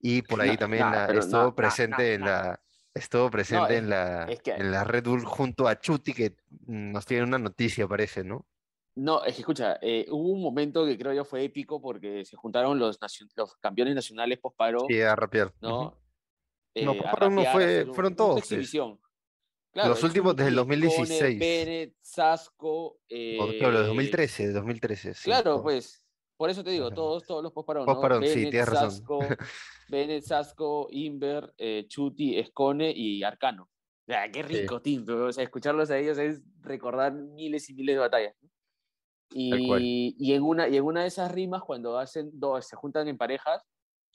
y 0.00 0.22
por 0.22 0.40
ahí 0.40 0.52
No, 0.52 0.56
también 0.58 0.84
no, 0.86 0.92
la- 0.92 1.06
estuvo 1.06 1.42
no, 1.42 1.54
presente 1.54 2.14
en 2.14 2.22
la... 2.22 2.60
Estuvo 2.94 3.30
presente 3.30 3.74
es- 3.74 3.78
en 3.82 3.90
la, 3.90 4.24
es 4.24 4.42
que- 4.42 4.52
en 4.52 4.70
la 4.72 4.84
Red 4.84 5.04
Bull 5.04 5.24
junto 5.24 5.68
a 5.68 5.78
Chuti, 5.78 6.12
que 6.12 6.36
nos 6.66 7.06
tiene 7.06 7.22
una 7.24 7.38
noticia, 7.38 7.86
parece, 7.86 8.24
¿no? 8.24 8.46
No, 8.96 9.24
es 9.24 9.34
que 9.34 9.40
escucha, 9.42 9.78
eh, 9.80 10.06
hubo 10.10 10.30
un 10.30 10.42
momento 10.42 10.84
que 10.84 10.98
creo 10.98 11.12
yo 11.12 11.24
fue 11.24 11.44
épico 11.44 11.80
porque 11.80 12.24
se 12.24 12.36
juntaron 12.36 12.78
los, 12.78 12.98
los 13.36 13.56
campeones 13.56 13.94
nacionales 13.94 14.38
post-paro, 14.38 14.80
Sí, 14.88 15.00
a 15.00 15.14
rapear. 15.14 15.54
¿no? 15.60 15.96
Eh, 16.74 16.84
No, 16.84 16.94
no 16.94 17.52
fue- 17.52 17.84
un- 17.84 17.94
fueron 17.94 18.16
todos, 18.16 18.38
exhibición. 18.38 19.00
Los 19.72 20.02
últimos 20.02 20.34
desde 20.34 20.48
el 20.50 20.56
Chuti, 20.56 20.68
Cone, 20.68 20.76
2016. 20.80 21.38
Bennett, 21.38 21.94
Sasco. 22.00 22.66
O- 22.74 22.98
Claro, 23.08 23.70
los 23.72 23.82
eh, 23.84 23.86
2013, 23.86 24.52
2013, 24.52 25.14
sí. 25.14 25.24
Claro, 25.24 25.62
pues. 25.62 26.04
Por 26.40 26.48
eso 26.48 26.64
te 26.64 26.70
digo, 26.70 26.90
todos, 26.90 27.26
todos 27.26 27.42
los 27.42 27.52
postparón, 27.52 27.84
Postparón, 27.84 28.22
¿no? 28.22 28.26
sí, 28.26 28.36
Bennett, 28.36 28.50
tienes 28.52 28.68
razón. 28.70 28.90
Sasco, 28.92 29.18
Bennett, 29.88 30.24
Sasco, 30.24 30.88
Inver, 30.90 31.52
eh, 31.58 31.84
Chuti, 31.86 32.38
Escone 32.38 32.90
y 32.96 33.22
Arcano 33.22 33.68
Ah, 34.08 34.24
qué 34.32 34.42
rico, 34.42 34.80
Tinto. 34.80 35.26
O 35.26 35.32
sea, 35.34 35.44
escucharlos 35.44 35.90
a 35.90 35.98
ellos 35.98 36.16
es 36.16 36.40
recordar 36.62 37.12
miles 37.12 37.68
y 37.68 37.74
miles 37.74 37.94
de 37.96 37.98
batallas. 38.00 38.34
Y, 39.34 40.16
y, 40.18 40.32
en 40.32 40.42
una, 40.42 40.66
y 40.66 40.78
en 40.78 40.84
una 40.84 41.02
de 41.02 41.08
esas 41.08 41.30
rimas, 41.30 41.62
cuando 41.62 41.98
hacen 41.98 42.30
dos, 42.32 42.66
se 42.66 42.74
juntan 42.74 43.06
en 43.08 43.18
parejas, 43.18 43.62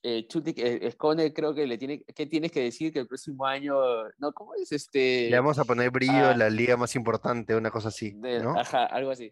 eh, 0.01 0.25
Chuti, 0.27 0.55
eh, 0.57 0.89
Scone 0.93 1.31
creo 1.31 1.53
que 1.53 1.67
le 1.67 1.77
tiene, 1.77 2.03
¿qué 2.05 2.25
tienes 2.25 2.51
que 2.51 2.61
decir 2.61 2.91
que 2.91 3.01
el 3.01 3.07
próximo 3.07 3.45
año, 3.45 3.75
no, 4.17 4.33
¿cómo 4.33 4.55
es 4.55 4.71
este? 4.71 5.29
Le 5.29 5.38
vamos 5.38 5.59
a 5.59 5.63
poner 5.63 5.91
brillo 5.91 6.29
a 6.29 6.35
la 6.35 6.49
liga 6.49 6.75
más 6.75 6.95
importante, 6.95 7.55
una 7.55 7.69
cosa 7.69 7.89
así, 7.89 8.13
de- 8.15 8.39
¿no? 8.39 8.57
Ajá, 8.57 8.85
algo 8.88 9.11
así. 9.11 9.31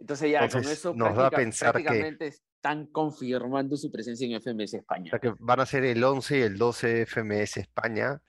Entonces 0.00 0.30
ya 0.30 0.44
Entonces, 0.44 0.62
con 0.62 0.72
eso 0.72 0.94
nos 0.94 1.16
da 1.16 1.26
a 1.26 1.30
pensar 1.30 1.72
que- 1.76 1.82
prácticamente 1.82 2.26
están 2.28 2.86
confirmando 2.86 3.76
su 3.76 3.90
presencia 3.92 4.26
en 4.26 4.32
FMS 4.34 4.76
O 4.76 4.80
España. 4.80 5.10
sea 5.10 5.18
que 5.18 5.34
van 5.38 5.60
a 5.60 5.66
ser 5.66 5.84
el 5.84 6.02
11 6.02 6.38
y 6.38 6.42
el 6.42 6.56
12 6.58 7.02
FMS 7.02 7.60
España. 7.60 8.20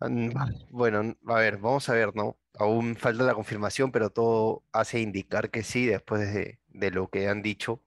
Mm, 0.00 0.30
Bueno, 0.70 1.16
a 1.26 1.34
ver, 1.34 1.56
vamos 1.58 1.88
a 1.88 1.94
ver, 1.94 2.14
¿no? 2.14 2.38
Aún 2.58 2.96
falta 2.96 3.24
la 3.24 3.34
confirmación, 3.34 3.90
pero 3.92 4.10
todo 4.10 4.62
hace 4.72 5.00
indicar 5.00 5.50
que 5.50 5.62
sí, 5.62 5.86
después 5.86 6.32
de, 6.32 6.60
de 6.68 6.90
lo 6.90 7.08
que 7.08 7.28
han 7.28 7.42
dicho. 7.42 7.82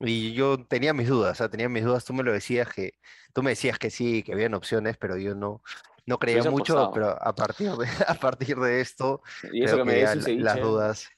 Y 0.00 0.34
yo 0.34 0.58
tenía 0.66 0.92
mis 0.92 1.08
dudas, 1.08 1.32
o 1.32 1.34
sea, 1.36 1.48
tenía 1.48 1.68
mis 1.70 1.82
dudas, 1.84 2.04
tú 2.04 2.12
me 2.12 2.22
lo 2.22 2.32
decías 2.32 2.68
que, 2.72 2.92
tú 3.32 3.42
me 3.42 3.50
decías 3.50 3.78
que 3.78 3.90
sí, 3.90 4.22
que 4.22 4.34
habían 4.34 4.52
opciones, 4.54 4.98
pero 4.98 5.16
yo 5.16 5.34
no, 5.34 5.62
no 6.04 6.18
creía 6.18 6.42
mucho, 6.50 6.78
apostado. 6.78 6.92
pero 6.92 7.22
a 7.26 7.34
partir 7.34 7.70
de, 7.72 7.86
a 8.06 8.14
partir 8.14 8.56
de 8.58 8.80
esto, 8.82 9.22
creo 9.40 9.76
que 9.78 9.84
me 9.84 9.94
que 9.94 10.04
un 10.04 10.22
la- 10.44 10.52
las 10.52 10.60
dudas. 10.60 11.08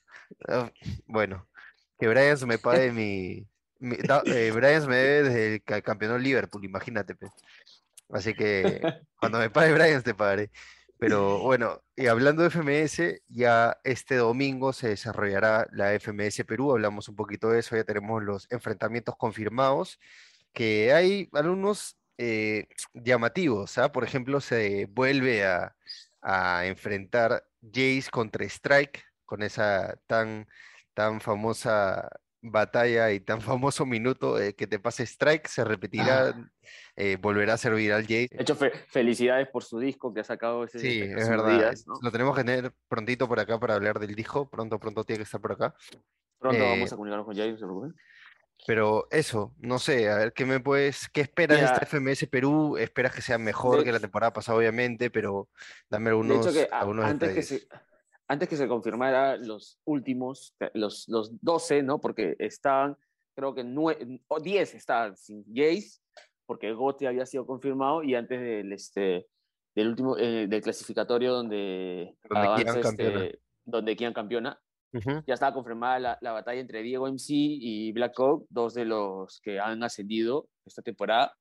Ah, 0.49 0.71
Bueno, 1.07 1.49
que 1.99 2.09
Bryans 2.09 2.45
me 2.47 2.59
pague 2.59 2.93
mi. 2.93 3.47
mi 3.81 3.97
da- 3.97 4.23
eh, 4.27 4.51
Bryans 4.53 4.87
me 4.87 4.97
debe 4.97 5.23
desde 5.29 5.55
el 5.55 5.63
ca- 5.63 5.83
campeonato 5.83 6.19
Liverpool, 6.19 6.65
imagínate. 6.65 7.15
pe. 7.15 7.29
Así 8.11 8.35
que 8.35 8.81
cuando 9.21 9.39
me 9.39 9.51
pague 9.51 9.73
Bryans 9.75 10.05
te 10.05 10.15
pagaré. 10.15 10.51
Pero 11.01 11.39
bueno, 11.41 11.81
y 11.95 12.09
hablando 12.09 12.43
de 12.43 12.49
FMS, 12.51 13.23
ya 13.29 13.79
este 13.85 14.17
domingo 14.17 14.73
se 14.73 14.89
desarrollará 14.89 15.69
la 15.71 15.95
FMS 15.95 16.45
Perú. 16.45 16.73
Hablamos 16.73 17.09
un 17.09 17.15
poquito 17.15 17.51
de 17.51 17.61
eso, 17.61 17.77
ya 17.77 17.85
tenemos 17.85 18.23
los 18.25 18.51
enfrentamientos 18.51 19.15
confirmados. 19.17 20.01
Que 20.53 20.93
hay 20.93 21.29
algunos 21.35 21.97
eh, 22.17 22.67
llamativos, 22.95 23.79
¿ah? 23.79 23.93
Por 23.93 24.03
ejemplo, 24.03 24.41
se 24.41 24.87
vuelve 24.87 25.47
a, 25.47 25.77
a 26.21 26.67
enfrentar 26.67 27.45
Jace 27.63 28.09
contra 28.11 28.45
Strike 28.45 29.05
con 29.29 29.43
esa 29.43 30.01
tan, 30.07 30.49
tan 30.95 31.21
famosa 31.21 32.09
batalla 32.41 33.11
y 33.13 33.21
tan 33.21 33.43
famoso 33.43 33.85
minuto 33.85 34.41
eh, 34.41 34.55
que 34.55 34.67
te 34.67 34.79
pase 34.79 35.03
Strike, 35.05 35.47
se 35.49 35.65
repetirá, 35.65 36.29
Ah. 36.29 36.51
eh, 36.97 37.19
volverá 37.21 37.55
a 37.55 37.59
servir 37.59 37.93
al 37.93 38.03
Jace. 38.03 38.29
De 38.33 38.43
hecho, 38.43 38.55
fe- 38.57 38.71
felicidades 38.89 39.49
por 39.49 39.65
su 39.65 39.79
disco 39.79 40.15
que 40.15 40.21
ha 40.21 40.25
sacado 40.25 40.65
ese, 40.65 40.79
Sí, 40.79 41.03
es 41.03 41.29
verdad. 41.29 41.59
días, 41.59 41.87
¿no? 41.87 41.95
Lo 42.01 42.11
tenemos 42.11 42.35
que 42.35 42.45
tener 42.45 42.73
prontito 42.89 43.29
por 43.29 43.39
acá 43.39 43.61
para 43.61 43.75
hablar 43.75 43.99
del 43.99 44.15
disco. 44.15 44.49
Pronto, 44.49 44.79
pronto 44.79 45.05
tiene 45.05 45.19
que 45.19 45.25
estar 45.25 45.41
por 45.43 45.53
acá. 45.53 45.75
Pronto 46.39 46.63
Eh, 46.63 46.71
vamos 46.71 46.91
a 46.93 46.97
comunicarnos 46.97 47.27
con 47.27 47.37
Jair, 47.37 47.53
no 47.53 47.59
se 47.59 47.65
preocupen. 47.65 47.95
Pero 48.67 49.07
eso, 49.11 49.55
no 49.59 49.79
sé, 49.79 50.09
a 50.11 50.17
ver, 50.17 50.33
¿qué 50.33 50.45
me 50.45 50.59
puedes, 50.61 51.09
qué 51.11 51.21
esperas 51.21 51.59
de 51.59 51.65
esta 51.67 51.81
FMS 51.87 52.27
Perú? 52.27 52.77
¿Esperas 52.77 53.15
que 53.15 53.23
sea 53.23 53.39
mejor 53.39 53.79
de- 53.79 53.85
que 53.85 53.93
la 53.93 54.01
temporada 54.01 54.33
pasada, 54.33 54.59
obviamente? 54.59 55.11
Pero 55.11 55.49
dame 55.91 56.07
De 56.07 56.11
algunos, 56.11 56.45
hecho, 56.47 56.53
que 56.55 56.69
algunos 56.73 57.05
antes, 57.05 57.29
que 57.29 57.35
detalles. 57.37 57.49
se, 57.63 57.69
antes 58.29 58.49
que 58.49 58.57
se 58.57 58.69
confirmara 58.69 59.37
los 59.37 59.79
últimos, 59.85 60.55
los, 60.75 61.09
los 61.09 61.41
12, 61.43 61.83
¿no? 61.83 61.99
Porque 62.01 62.37
estaban, 62.39 62.97
creo 63.35 63.55
que 63.55 63.65
nue- 63.65 64.23
o 64.29 64.39
10 64.41 64.75
estaban 64.75 65.17
sin 65.17 65.45
Jace, 65.55 66.01
porque 66.47 66.73
Gotti 66.73 67.07
había 67.07 67.27
sido 67.27 67.47
confirmado 67.47 68.03
y 68.03 68.15
antes 68.15 68.41
del, 68.41 68.73
este, 68.73 69.27
del 69.75 69.89
último, 69.89 70.17
eh, 70.19 70.47
del 70.49 70.63
clasificatorio 70.63 71.33
donde, 71.33 72.17
Donde 72.29 72.47
avanza, 72.47 72.81
campeona. 72.83 73.25
este, 73.25 73.41
donde 73.65 73.97
Kian 73.97 74.13
campeona, 74.13 74.61
Ujú, 74.93 75.23
ya 75.27 75.35
estaba 75.35 75.53
confirmada 75.53 75.99
la, 75.99 76.19
la 76.23 76.33
batalla 76.33 76.61
entre 76.61 76.83
Diego 76.83 77.07
MC 77.09 77.27
y 77.35 77.93
Black 77.93 78.19
Oak, 78.21 78.47
dos 78.49 78.73
de 78.73 78.87
los 78.87 79.39
que 79.43 79.61
han 79.61 79.83
ascendido 79.83 80.49
esta 80.65 80.81
temporada. 80.81 81.35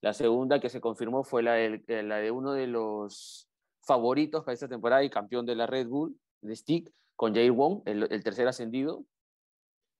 La 0.00 0.14
segunda 0.14 0.60
que 0.60 0.70
se 0.70 0.80
confirmó 0.80 1.22
fue 1.22 1.42
la, 1.42 1.52
del- 1.54 1.84
la 2.08 2.16
de 2.16 2.30
uno 2.30 2.52
de 2.54 2.66
los 2.66 3.49
favoritos 3.94 4.44
para 4.44 4.54
esta 4.54 4.68
temporada 4.68 5.02
y 5.02 5.10
campeón 5.10 5.44
de 5.44 5.56
la 5.56 5.66
Red 5.66 5.88
Bull, 5.88 6.16
de 6.42 6.54
Stick, 6.54 6.92
con 7.16 7.34
Jair 7.34 7.50
Wong, 7.50 7.82
el, 7.86 8.06
el 8.08 8.22
tercer 8.22 8.46
ascendido, 8.46 9.04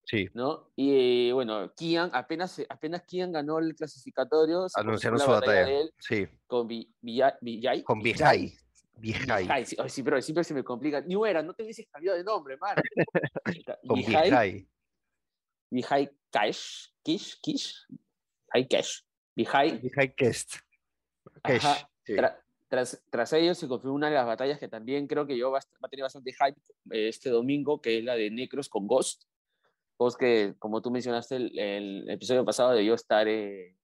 Sí, 0.06 0.28
¿no? 0.34 0.70
Y 0.76 1.28
eh, 1.28 1.32
bueno, 1.32 1.72
Kian, 1.76 2.10
apenas, 2.12 2.60
apenas 2.68 3.02
Kian 3.02 3.30
ganó 3.32 3.58
el 3.58 3.74
clasificatorio, 3.74 4.66
anunciaron 4.74 5.18
su 5.18 5.26
la 5.26 5.32
batalla 5.34 5.60
batalla. 5.60 5.66
de 5.76 5.80
él 5.82 5.90
Sí, 5.98 6.26
con 6.46 6.66
Vi- 6.68 6.88
Villa- 7.00 7.36
Villay. 7.40 7.82
con 7.82 8.00
Vijay. 8.00 8.52
Vijay, 8.94 9.42
Vijay. 9.44 9.66
sí, 9.66 9.76
sí, 9.88 10.02
pero 10.02 10.20
siempre 10.22 10.44
se 10.44 10.54
me 10.54 10.62
complica. 10.64 11.00
New 11.00 11.24
Era, 11.26 11.42
no 11.42 11.52
te 11.54 11.62
hubieses 11.64 11.86
cambiado 11.90 12.16
de 12.18 12.24
nombre, 12.24 12.56
man. 12.58 12.76
Con 13.86 13.96
Vijay, 13.98 14.30
Vijay. 14.30 14.68
Vijay 15.70 16.10
Cash, 16.30 16.88
Kish, 17.02 17.40
Kish, 17.40 17.86
Vijay 18.52 18.68
Cash, 18.68 19.00
Vijay, 19.36 19.78
Vijay 19.78 20.14
Kest. 20.14 20.54
Kesh, 21.44 21.64
Ajá, 21.64 21.90
sí. 22.04 22.14
tra- 22.14 22.36
tras, 22.70 23.02
tras 23.10 23.32
ello 23.32 23.54
se 23.54 23.66
confirmó 23.66 23.96
una 23.96 24.08
de 24.08 24.14
las 24.14 24.26
batallas 24.26 24.58
que 24.60 24.68
también 24.68 25.08
creo 25.08 25.26
que 25.26 25.36
yo 25.36 25.50
va, 25.50 25.58
va 25.58 25.86
a 25.86 25.88
tener 25.88 26.04
bastante 26.04 26.32
hype 26.32 26.60
eh, 26.92 27.08
este 27.08 27.28
domingo, 27.28 27.80
que 27.80 27.98
es 27.98 28.04
la 28.04 28.14
de 28.14 28.30
Necros 28.30 28.68
con 28.68 28.86
Ghost. 28.86 29.24
Ghost 29.98 30.18
que, 30.18 30.54
como 30.58 30.80
tú 30.80 30.90
mencionaste, 30.92 31.34
el, 31.36 31.58
el 31.58 32.08
episodio 32.10 32.44
pasado 32.44 32.70
debió 32.70 32.94
estar 32.94 33.26
eh, 33.28 33.76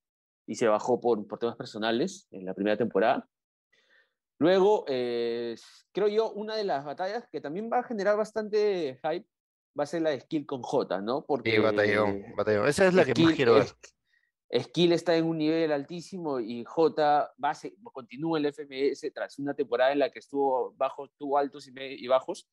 y 0.46 0.54
se 0.54 0.68
bajó 0.68 1.00
por, 1.00 1.26
por 1.26 1.38
temas 1.40 1.56
personales 1.56 2.28
en 2.30 2.46
la 2.46 2.54
primera 2.54 2.76
temporada. 2.76 3.28
Luego, 4.38 4.84
eh, 4.86 5.56
creo 5.92 6.08
yo, 6.08 6.30
una 6.32 6.54
de 6.54 6.64
las 6.64 6.84
batallas 6.84 7.26
que 7.32 7.40
también 7.40 7.68
va 7.72 7.80
a 7.80 7.84
generar 7.84 8.16
bastante 8.16 9.00
hype 9.02 9.26
va 9.78 9.82
a 9.82 9.86
ser 9.86 10.02
la 10.02 10.10
de 10.10 10.20
Skill 10.20 10.46
con 10.46 10.62
J, 10.62 11.00
¿no? 11.00 11.24
Porque 11.26 11.50
Sí, 11.50 11.58
batallón, 11.58 12.22
batallón. 12.36 12.68
Esa 12.68 12.86
es 12.86 12.94
la 12.94 13.04
que 13.04 13.14
más 13.20 13.32
Skill- 13.32 13.36
quiero 13.36 13.54
ver. 13.54 13.66
Skill 14.62 14.92
está 14.92 15.16
en 15.16 15.24
un 15.24 15.38
nivel 15.38 15.72
altísimo 15.72 16.40
y 16.40 16.64
J 16.64 17.32
va 17.42 17.50
a 17.50 17.90
continúa 17.92 18.38
en 18.38 18.46
el 18.46 18.52
FMS 18.52 19.12
tras 19.12 19.38
una 19.38 19.54
temporada 19.54 19.92
en 19.92 20.00
la 20.00 20.10
que 20.10 20.18
estuvo 20.18 20.72
bajos, 20.76 21.10
tuvo 21.16 21.38
altos 21.38 21.66
y, 21.68 21.72
y 21.76 22.06
bajos, 22.06 22.48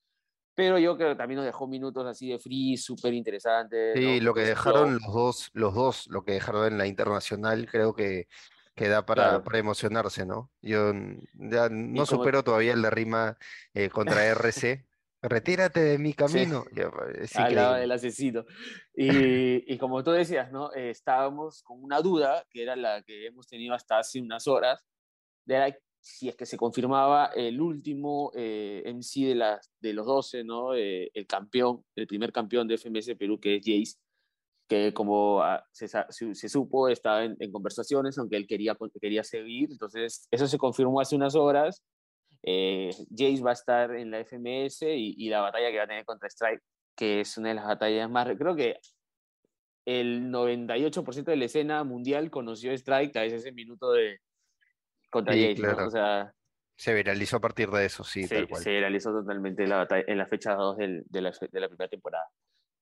pero 0.56 0.78
yo 0.78 0.96
creo 0.98 1.10
que 1.10 1.16
también 1.16 1.38
nos 1.38 1.46
dejó 1.46 1.68
minutos 1.68 2.06
así 2.06 2.30
de 2.30 2.39
free, 2.39 2.78
súper 2.78 3.13
interesantes. 3.13 3.94
Sí, 3.96 4.20
¿no? 4.20 4.26
lo 4.26 4.34
que 4.34 4.42
dejaron 4.42 4.94
los 4.94 5.13
dos, 5.13 5.50
los 5.54 5.74
dos, 5.74 6.08
lo 6.08 6.24
que 6.24 6.34
dejaron 6.34 6.68
en 6.68 6.78
la 6.78 6.86
internacional, 6.86 7.68
creo 7.70 7.94
que, 7.94 8.28
que 8.76 8.88
da 8.88 9.06
para, 9.06 9.24
Claro. 9.24 9.44
para 9.44 9.58
emocionarse, 9.58 10.26
¿no? 10.26 10.52
Yo 10.62 10.92
ya 11.34 11.70
no 11.70 12.06
supero 12.06 12.44
todavía 12.44 12.74
el 12.74 12.82
de 12.82 12.89
rima 12.89 13.38
eh, 13.74 13.89
contra 13.89 14.26
RC. 14.26 14.86
Retírate 15.24 15.80
de 15.80 15.98
mi 15.98 16.14
camino. 16.14 16.66
Ya, 16.76 16.92
es 17.18 17.36
al 17.38 17.44
lado 17.56 17.70
increíble. 17.78 17.80
del 17.80 17.92
asesino. 17.94 18.46
Y, 18.94 19.06
y 19.74 19.78
como 19.78 20.04
tú 20.04 20.12
decías, 20.12 20.52
¿no? 20.52 20.74
Eh, 20.74 20.90
estábamos 20.90 21.64
con 21.64 21.82
una 21.82 22.02
duda, 22.02 22.46
que 22.50 22.62
era 22.62 22.76
la 22.76 23.02
que 23.04 23.26
hemos 23.28 23.48
tenido 23.48 23.74
hasta 23.74 24.00
hace 24.00 24.20
unas 24.22 24.48
horas, 24.48 24.84
de 25.46 25.60
la- 25.60 25.78
si 26.02 26.28
es 26.28 26.36
que 26.36 26.46
se 26.46 26.58
confirmaba 26.58 27.28
el 27.34 27.62
último 27.62 28.32
eh, 28.36 28.84
MC 28.86 29.22
de, 29.28 29.36
las 29.36 29.72
de 29.80 29.94
los 29.94 30.06
12, 30.06 30.44
¿no? 30.44 30.76
Eh, 30.76 31.10
el 31.14 31.26
campeón, 31.26 31.86
el 31.96 32.08
primer 32.08 32.34
campeón 32.34 32.68
de 32.68 32.76
FMS 32.78 33.16
Perú, 33.16 33.40
que 33.40 33.56
es 33.56 33.62
Jace, 33.66 33.98
que 34.68 34.94
como 34.94 35.42
ah, 35.42 35.66
se- 35.72 35.88
se 36.36 36.50
supo, 36.50 36.90
estaba 36.90 37.24
en, 37.24 37.38
en 37.40 37.52
conversaciones, 37.54 38.18
aunque 38.18 38.36
él 38.36 38.46
quería, 38.48 38.76
quería 39.00 39.24
seguir. 39.24 39.70
Entonces, 39.72 40.28
eso 40.30 40.48
se 40.48 40.58
confirmó 40.58 41.00
hace 41.00 41.16
unas 41.16 41.36
horas. 41.36 41.82
Eh, 42.43 42.89
Jace 43.10 43.41
va 43.41 43.51
a 43.51 43.53
estar 43.53 43.95
en 43.95 44.12
la 44.12 44.19
FMS 44.19 44.82
y, 44.84 45.15
y 45.17 45.29
la 45.29 45.41
batalla 45.41 45.71
que 45.71 45.77
va 45.77 45.84
a 45.84 45.88
tener 45.88 46.06
contra 46.06 46.27
Strike, 46.27 46.62
que 46.95 47.21
es 47.21 47.38
una 47.38 47.49
de 47.49 47.56
las 47.56 47.65
batallas 47.65 48.10
más. 48.10 48.27
Creo 48.38 48.56
que 48.56 48.77
el 49.86 50.29
98% 50.32 51.23
de 51.32 51.36
la 51.38 51.45
escena 51.45 51.84
mundial 51.84 52.29
conoció 52.32 52.71
Strike 52.73 53.15
a 53.17 53.25
ese 53.25 53.51
minuto 53.51 53.91
de 53.91 54.19
contra 55.10 55.34
Sí, 55.34 55.41
Jace. 55.41 55.62
¿no? 55.62 55.67
claro. 55.73 55.88
O 55.88 55.91
sea, 55.91 56.34
Se 56.77 56.93
viralizó 56.93 57.38
a 57.38 57.41
partir 57.41 57.69
de 57.69 57.86
eso, 57.86 58.03
sí, 58.03 58.23
se, 58.27 58.36
tal 58.36 58.47
cual. 58.49 58.63
se 58.63 58.69
realizó 58.79 59.12
totalmente 59.12 59.67
la 59.67 59.77
batalla 59.77 60.03
en 60.08 60.17
la 60.17 60.25
fecha 60.27 60.53
2 60.56 60.77
del- 60.77 61.03
de, 61.08 61.21
la, 61.21 61.32
de 61.32 61.60
la 61.60 61.67
primera 61.67 61.89
temporada. 61.89 62.25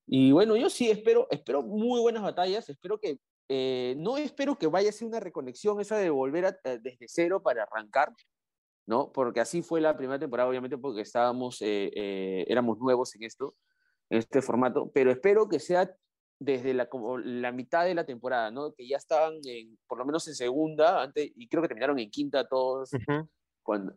Y 0.08 0.32
bueno, 0.32 0.56
yo 0.56 0.70
sí 0.70 0.90
espero, 0.90 1.28
espero 1.30 1.62
muy 1.62 2.00
buenas 2.02 2.24
batallas, 2.24 2.68
espero 2.70 3.00
que, 3.00 3.18
eh, 3.50 3.96
no 3.98 4.18
espero 4.18 4.58
que 4.58 4.68
vaya 4.68 4.90
a 4.90 4.94
ser 4.94 5.08
una 5.08 5.20
reconexión 5.20 5.80
esa 5.82 5.98
de 5.98 6.10
volver 6.10 6.46
a- 6.46 6.58
a- 6.64 6.78
desde 6.78 7.06
cero 7.08 7.42
para 7.44 7.64
arrancar, 7.64 8.12
¿no? 8.92 9.10
Porque 9.14 9.40
así 9.40 9.62
fue 9.62 9.80
la 9.80 9.96
primera 9.96 10.20
temporada, 10.20 10.50
obviamente, 10.50 10.78
porque 10.78 11.00
estábamos, 11.00 11.62
eh, 11.62 11.90
eh, 11.96 12.46
éramos 12.50 12.78
nuevos 12.78 13.16
en 13.16 13.24
esto, 13.24 13.56
en 14.10 14.18
este 14.20 14.42
formato, 14.42 14.92
pero 14.94 15.12
espero 15.12 15.48
que 15.48 15.62
sea 15.62 15.96
desde 16.38 16.74
la, 16.74 16.90
como 16.90 17.18
la 17.18 17.54
mitad 17.54 17.86
de 17.86 17.96
la 17.96 18.06
temporada, 18.06 18.52
¿no? 18.52 18.74
Que 18.74 18.86
ya 18.86 18.98
estaban 18.98 19.36
en, 19.46 19.80
por 19.88 19.98
lo 19.98 20.04
menos 20.06 20.28
en 20.28 20.36
segunda, 20.36 21.02
antes, 21.04 21.32
y 21.34 21.48
creo 21.48 21.62
que 21.62 21.70
terminaron 21.70 22.00
en 22.00 22.12
quinta 22.12 22.46
todos, 22.46 22.92
Ujú. 22.92 23.30
cuando, 23.64 23.94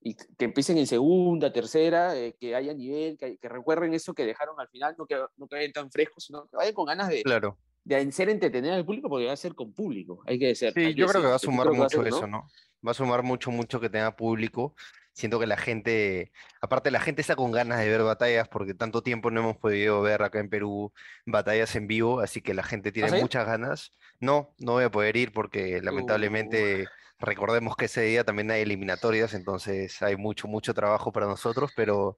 y 0.00 0.14
que 0.14 0.46
empiecen 0.46 0.78
en 0.78 0.86
segunda, 0.86 1.52
tercera, 1.52 2.16
eh, 2.16 2.34
que 2.40 2.54
haya 2.54 2.72
nivel, 2.72 3.18
que, 3.18 3.36
que 3.36 3.48
recuerden 3.50 3.92
eso 3.92 4.14
que 4.14 4.24
dejaron 4.24 4.58
al 4.58 4.68
final, 4.68 4.94
no 4.96 5.04
que, 5.04 5.16
no 5.36 5.46
que 5.46 5.56
vayan 5.56 5.72
tan 5.72 5.90
frescos, 5.90 6.24
sino 6.24 6.48
que 6.48 6.56
vayan 6.56 6.72
con 6.72 6.86
ganas 6.86 7.10
de, 7.10 7.22
Claro. 7.22 7.58
de 7.84 8.10
ser 8.12 8.30
entretener 8.30 8.72
al 8.72 8.86
público, 8.86 9.10
porque 9.10 9.26
va 9.26 9.32
a 9.32 9.36
ser 9.36 9.54
con 9.54 9.74
público, 9.74 10.22
hay 10.24 10.38
que 10.38 10.46
decir. 10.46 10.72
Sí, 10.72 10.94
yo 10.94 11.06
creo 11.06 11.20
que 11.20 11.28
va 11.28 11.34
a 11.34 11.38
sumar 11.38 11.70
mucho 11.70 12.02
ser, 12.02 12.10
¿no? 12.10 12.16
eso, 12.16 12.26
¿no? 12.26 12.46
Va 12.86 12.92
a 12.92 12.94
sumar 12.94 13.22
mucho, 13.22 13.50
mucho 13.50 13.80
que 13.80 13.90
tenga 13.90 14.14
público. 14.16 14.74
siento 15.12 15.40
que 15.40 15.46
la 15.46 15.56
gente, 15.56 16.30
aparte 16.60 16.90
la 16.90 17.00
gente 17.00 17.20
está 17.22 17.34
con 17.36 17.50
ganas 17.50 17.80
de 17.80 17.88
ver 17.88 18.02
batallas 18.02 18.48
porque 18.48 18.74
tanto 18.74 19.02
tiempo 19.02 19.30
no 19.30 19.40
hemos 19.40 19.56
podido 19.56 20.00
ver 20.00 20.22
acá 20.22 20.38
en 20.40 20.48
Perú 20.48 20.92
batallas 21.26 21.74
en 21.76 21.88
vivo, 21.88 22.20
así 22.20 22.40
que 22.40 22.54
la 22.54 22.62
gente 22.62 22.92
tiene 22.92 23.10
¿Ah, 23.10 23.10
sí? 23.10 23.20
muchas 23.20 23.46
ganas. 23.46 23.92
No, 24.20 24.54
no 24.58 24.72
voy 24.72 24.84
a 24.84 24.90
poder 24.90 25.16
ir 25.16 25.32
porque 25.32 25.80
lamentablemente 25.82 26.90
recordemos 27.18 27.76
que 27.76 27.86
ese 27.86 28.02
día 28.02 28.24
también 28.24 28.50
hay 28.50 28.62
eliminatorias, 28.62 29.34
entonces 29.34 30.00
hay 30.02 30.16
mucho, 30.16 30.46
mucho 30.48 30.72
trabajo 30.74 31.10
para 31.12 31.26
nosotros, 31.26 31.72
pero 31.74 32.16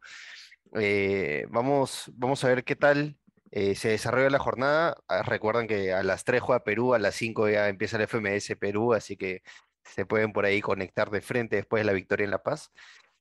eh, 0.74 1.46
vamos, 1.50 2.10
vamos 2.14 2.44
a 2.44 2.48
ver 2.48 2.64
qué 2.64 2.76
tal 2.76 3.16
eh, 3.50 3.74
se 3.74 3.88
desarrolla 3.90 4.30
la 4.30 4.38
jornada. 4.38 4.96
Ah, 5.08 5.22
Recuerden 5.22 5.66
que 5.66 5.92
a 5.92 6.02
las 6.02 6.24
3 6.24 6.40
juega 6.42 6.64
Perú, 6.64 6.94
a 6.94 6.98
las 6.98 7.14
5 7.16 7.48
ya 7.48 7.68
empieza 7.68 7.96
el 7.96 8.02
FMS 8.06 8.56
Perú, 8.56 8.94
así 8.94 9.16
que 9.16 9.42
se 9.84 10.06
pueden 10.06 10.32
por 10.32 10.44
ahí 10.44 10.60
conectar 10.60 11.10
de 11.10 11.20
frente 11.20 11.56
después 11.56 11.80
de 11.80 11.86
la 11.86 11.92
victoria 11.92 12.24
en 12.24 12.30
La 12.30 12.42
Paz. 12.42 12.72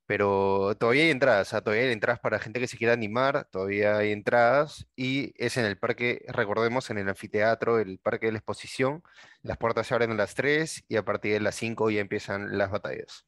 Pero 0.05 0.75
todavía 0.79 1.03
hay 1.03 1.11
entradas, 1.11 1.49
o 1.49 1.51
sea, 1.51 1.61
todavía 1.61 1.85
hay 1.85 1.91
entradas 1.93 2.19
para 2.19 2.39
gente 2.39 2.59
que 2.59 2.67
se 2.67 2.77
quiera 2.77 2.93
animar, 2.93 3.47
todavía 3.51 3.97
hay 3.97 4.11
entradas 4.11 4.87
y 4.95 5.33
es 5.37 5.55
en 5.57 5.65
el 5.65 5.77
parque, 5.77 6.25
recordemos, 6.29 6.89
en 6.89 6.97
el 6.97 7.09
anfiteatro, 7.09 7.77
el 7.79 7.99
parque 7.99 8.25
de 8.25 8.31
la 8.31 8.39
exposición. 8.39 9.03
Las 9.43 9.57
puertas 9.59 9.85
se 9.85 9.93
abren 9.93 10.11
a 10.11 10.15
las 10.15 10.33
3 10.33 10.83
y 10.87 10.95
a 10.95 11.05
partir 11.05 11.33
de 11.33 11.41
las 11.41 11.53
5 11.55 11.91
ya 11.91 12.01
empiezan 12.01 12.57
las 12.57 12.71
batallas. 12.71 13.27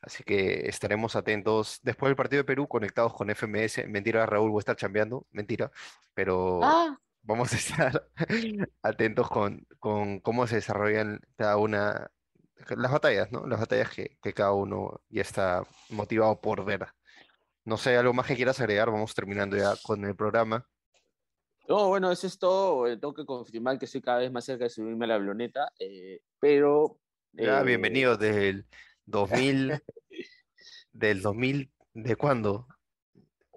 Así 0.00 0.24
que 0.24 0.68
estaremos 0.68 1.16
atentos 1.16 1.80
después 1.82 2.08
del 2.08 2.16
partido 2.16 2.40
de 2.40 2.44
Perú, 2.46 2.68
conectados 2.68 3.14
con 3.14 3.28
FMS. 3.30 3.86
Mentira, 3.88 4.24
Raúl, 4.26 4.50
voy 4.50 4.58
a 4.58 4.60
estar 4.60 4.76
chambeando, 4.76 5.26
mentira, 5.30 5.70
pero 6.14 6.60
Ah, 6.62 6.98
vamos 7.22 7.52
a 7.52 7.56
estar 7.56 8.08
atentos 8.82 9.28
con, 9.28 9.66
con 9.78 10.20
cómo 10.20 10.46
se 10.46 10.56
desarrollan 10.56 11.20
cada 11.36 11.56
una, 11.56 12.10
las 12.76 12.92
batallas, 12.92 13.30
¿no? 13.32 13.46
Las 13.46 13.60
batallas 13.60 13.90
que, 13.90 14.18
que 14.22 14.32
cada 14.32 14.52
uno 14.52 15.00
ya 15.08 15.22
está 15.22 15.64
motivado 15.90 16.40
por 16.40 16.64
ver. 16.64 16.86
No 17.64 17.76
sé, 17.78 17.96
algo 17.96 18.12
más 18.12 18.26
que 18.26 18.36
quieras 18.36 18.60
agregar, 18.60 18.90
vamos 18.90 19.14
terminando 19.14 19.56
ya 19.56 19.74
con 19.82 20.04
el 20.04 20.14
programa. 20.14 20.66
No, 21.66 21.88
bueno, 21.88 22.12
eso 22.12 22.26
es 22.26 22.38
todo. 22.38 22.86
Eh, 22.86 22.96
Tengo 22.98 23.14
que 23.14 23.24
confirmar 23.24 23.78
que 23.78 23.86
estoy 23.86 24.02
cada 24.02 24.18
vez 24.18 24.30
más 24.30 24.44
cerca 24.44 24.64
de 24.64 24.70
subirme 24.70 25.06
a 25.06 25.08
la 25.08 25.14
avioneta, 25.14 25.72
eh, 25.78 26.20
pero... 26.38 26.98
Ya, 27.32 27.60
eh, 27.60 27.64
bienvenido 27.64 28.16
desde 28.16 28.50
el 28.50 28.66
2000, 29.06 29.82
del 30.92 31.22
2000, 31.22 31.72
¿de 31.94 32.16
cuándo? 32.16 32.66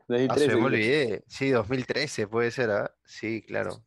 Ah, 0.10 0.38
se 0.38 0.48
2013, 0.48 0.56
me 0.56 0.66
olvidé. 0.66 1.24
Sí, 1.28 1.50
2013 1.50 2.28
puede 2.28 2.52
ser, 2.52 2.72
¿ah? 2.72 2.96
Sí, 3.04 3.42
claro. 3.42 3.84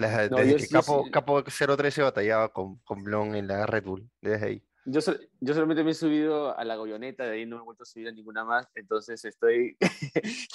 La- 0.00 0.28
No, 0.28 0.36
desde 0.38 0.50
yo 0.52 0.56
que 0.56 0.62
sí- 0.64 0.72
Capo, 0.74 1.04
sí. 1.04 1.10
Capo 1.10 1.42
013 1.44 2.02
batallaba 2.02 2.52
con, 2.52 2.78
con 2.78 3.02
Blon 3.04 3.34
en 3.34 3.46
la 3.46 3.66
Red 3.66 3.84
Bull, 3.84 4.10
desde 4.20 4.46
ahí. 4.46 4.64
Yo, 4.86 5.00
yo 5.40 5.54
solamente 5.54 5.84
me 5.84 5.90
he 5.90 5.94
subido 5.94 6.56
a 6.58 6.64
la 6.64 6.74
avioneta, 6.74 7.24
de 7.24 7.32
ahí 7.32 7.46
no 7.46 7.56
me 7.56 7.62
he 7.62 7.64
vuelto 7.66 7.82
a 7.82 7.86
subir 7.86 8.08
a 8.08 8.12
ninguna 8.12 8.44
más, 8.44 8.66
entonces 8.74 9.22
estoy 9.24 9.76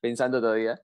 pensando 0.00 0.40
todavía. 0.40 0.80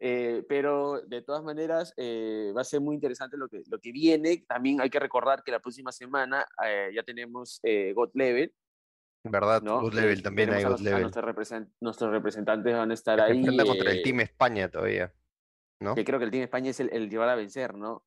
Eh, 0.00 0.44
pero 0.48 1.00
de 1.00 1.22
todas 1.22 1.42
maneras 1.42 1.92
eh, 1.96 2.52
va 2.56 2.60
a 2.60 2.64
ser 2.64 2.80
muy 2.80 2.94
interesante 2.94 3.36
lo 3.36 3.48
que, 3.48 3.62
lo 3.68 3.80
que 3.80 3.90
viene. 3.90 4.44
También 4.46 4.80
hay 4.80 4.90
que 4.90 5.00
recordar 5.00 5.42
que 5.42 5.50
la 5.50 5.58
próxima 5.58 5.90
semana 5.90 6.46
eh, 6.64 6.90
ya 6.94 7.02
tenemos 7.02 7.58
eh, 7.64 7.92
God 7.94 8.10
Level, 8.14 8.52
¿Verdad? 9.24 9.60
¿no? 9.62 9.80
God 9.80 9.94
Level 9.94 10.22
también 10.22 10.52
hay 10.52 10.62
God 10.62 10.74
a 10.74 10.78
Level. 10.82 11.00
nuestros, 11.02 11.24
represent- 11.24 11.72
nuestros 11.80 12.12
representantes 12.12 12.72
van 12.76 12.90
a 12.92 12.94
estar 12.94 13.20
ahí. 13.20 13.44
contra 13.44 13.90
el 13.90 13.98
eh, 13.98 14.02
Team 14.02 14.20
España 14.20 14.70
todavía, 14.70 15.12
¿no? 15.80 15.94
Que 15.94 16.04
creo 16.04 16.18
que 16.18 16.24
el 16.24 16.30
Team 16.30 16.44
España 16.44 16.70
es 16.70 16.80
el, 16.80 16.90
el 16.92 17.08
llevar 17.08 17.28
a 17.28 17.34
vencer, 17.34 17.74
¿no? 17.74 18.02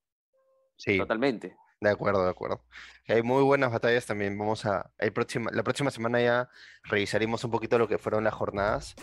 Sí, 0.78 0.98
Totalmente. 0.98 1.56
de 1.80 1.90
acuerdo, 1.90 2.24
de 2.24 2.32
acuerdo. 2.32 2.64
Hay 3.08 3.22
muy 3.22 3.44
buenas 3.44 3.72
batallas 3.72 4.06
también. 4.06 4.38
Vamos 4.38 4.66
a, 4.66 4.92
el 4.98 5.14
próxima, 5.14 5.52
la 5.54 5.64
próxima 5.64 5.92
semana 5.92 6.20
ya 6.22 6.50
revisaremos 6.84 7.44
un 7.44 7.52
poquito 7.52 7.78
lo 7.78 7.88
que 7.88 7.98
fueron 7.98 8.24
las 8.24 8.34
jornadas. 8.34 8.96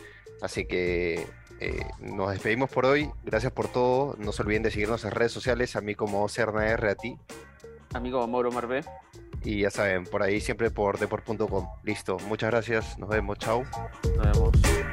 Así 0.42 0.66
que 0.66 1.26
eh, 1.60 1.86
nos 2.00 2.30
despedimos 2.32 2.70
por 2.70 2.86
hoy. 2.86 3.10
Gracias 3.24 3.52
por 3.52 3.68
todo. 3.68 4.16
No 4.18 4.32
se 4.32 4.42
olviden 4.42 4.62
de 4.62 4.70
seguirnos 4.70 5.04
en 5.04 5.10
redes 5.12 5.32
sociales. 5.32 5.76
A 5.76 5.80
mí 5.80 5.94
como 5.94 6.28
CernaR, 6.28 6.84
a 6.86 6.94
ti. 6.94 7.16
Amigo 7.94 8.26
Mauro 8.26 8.50
Marvé. 8.50 8.84
Y 9.44 9.60
ya 9.62 9.70
saben, 9.70 10.04
por 10.04 10.22
ahí 10.22 10.40
siempre 10.40 10.70
por 10.70 10.98
deport.com. 10.98 11.68
Listo. 11.84 12.18
Muchas 12.26 12.50
gracias. 12.50 12.98
Nos 12.98 13.08
vemos. 13.08 13.38
Chao. 13.38 13.64
Nos 14.16 14.32
vemos. 14.32 14.87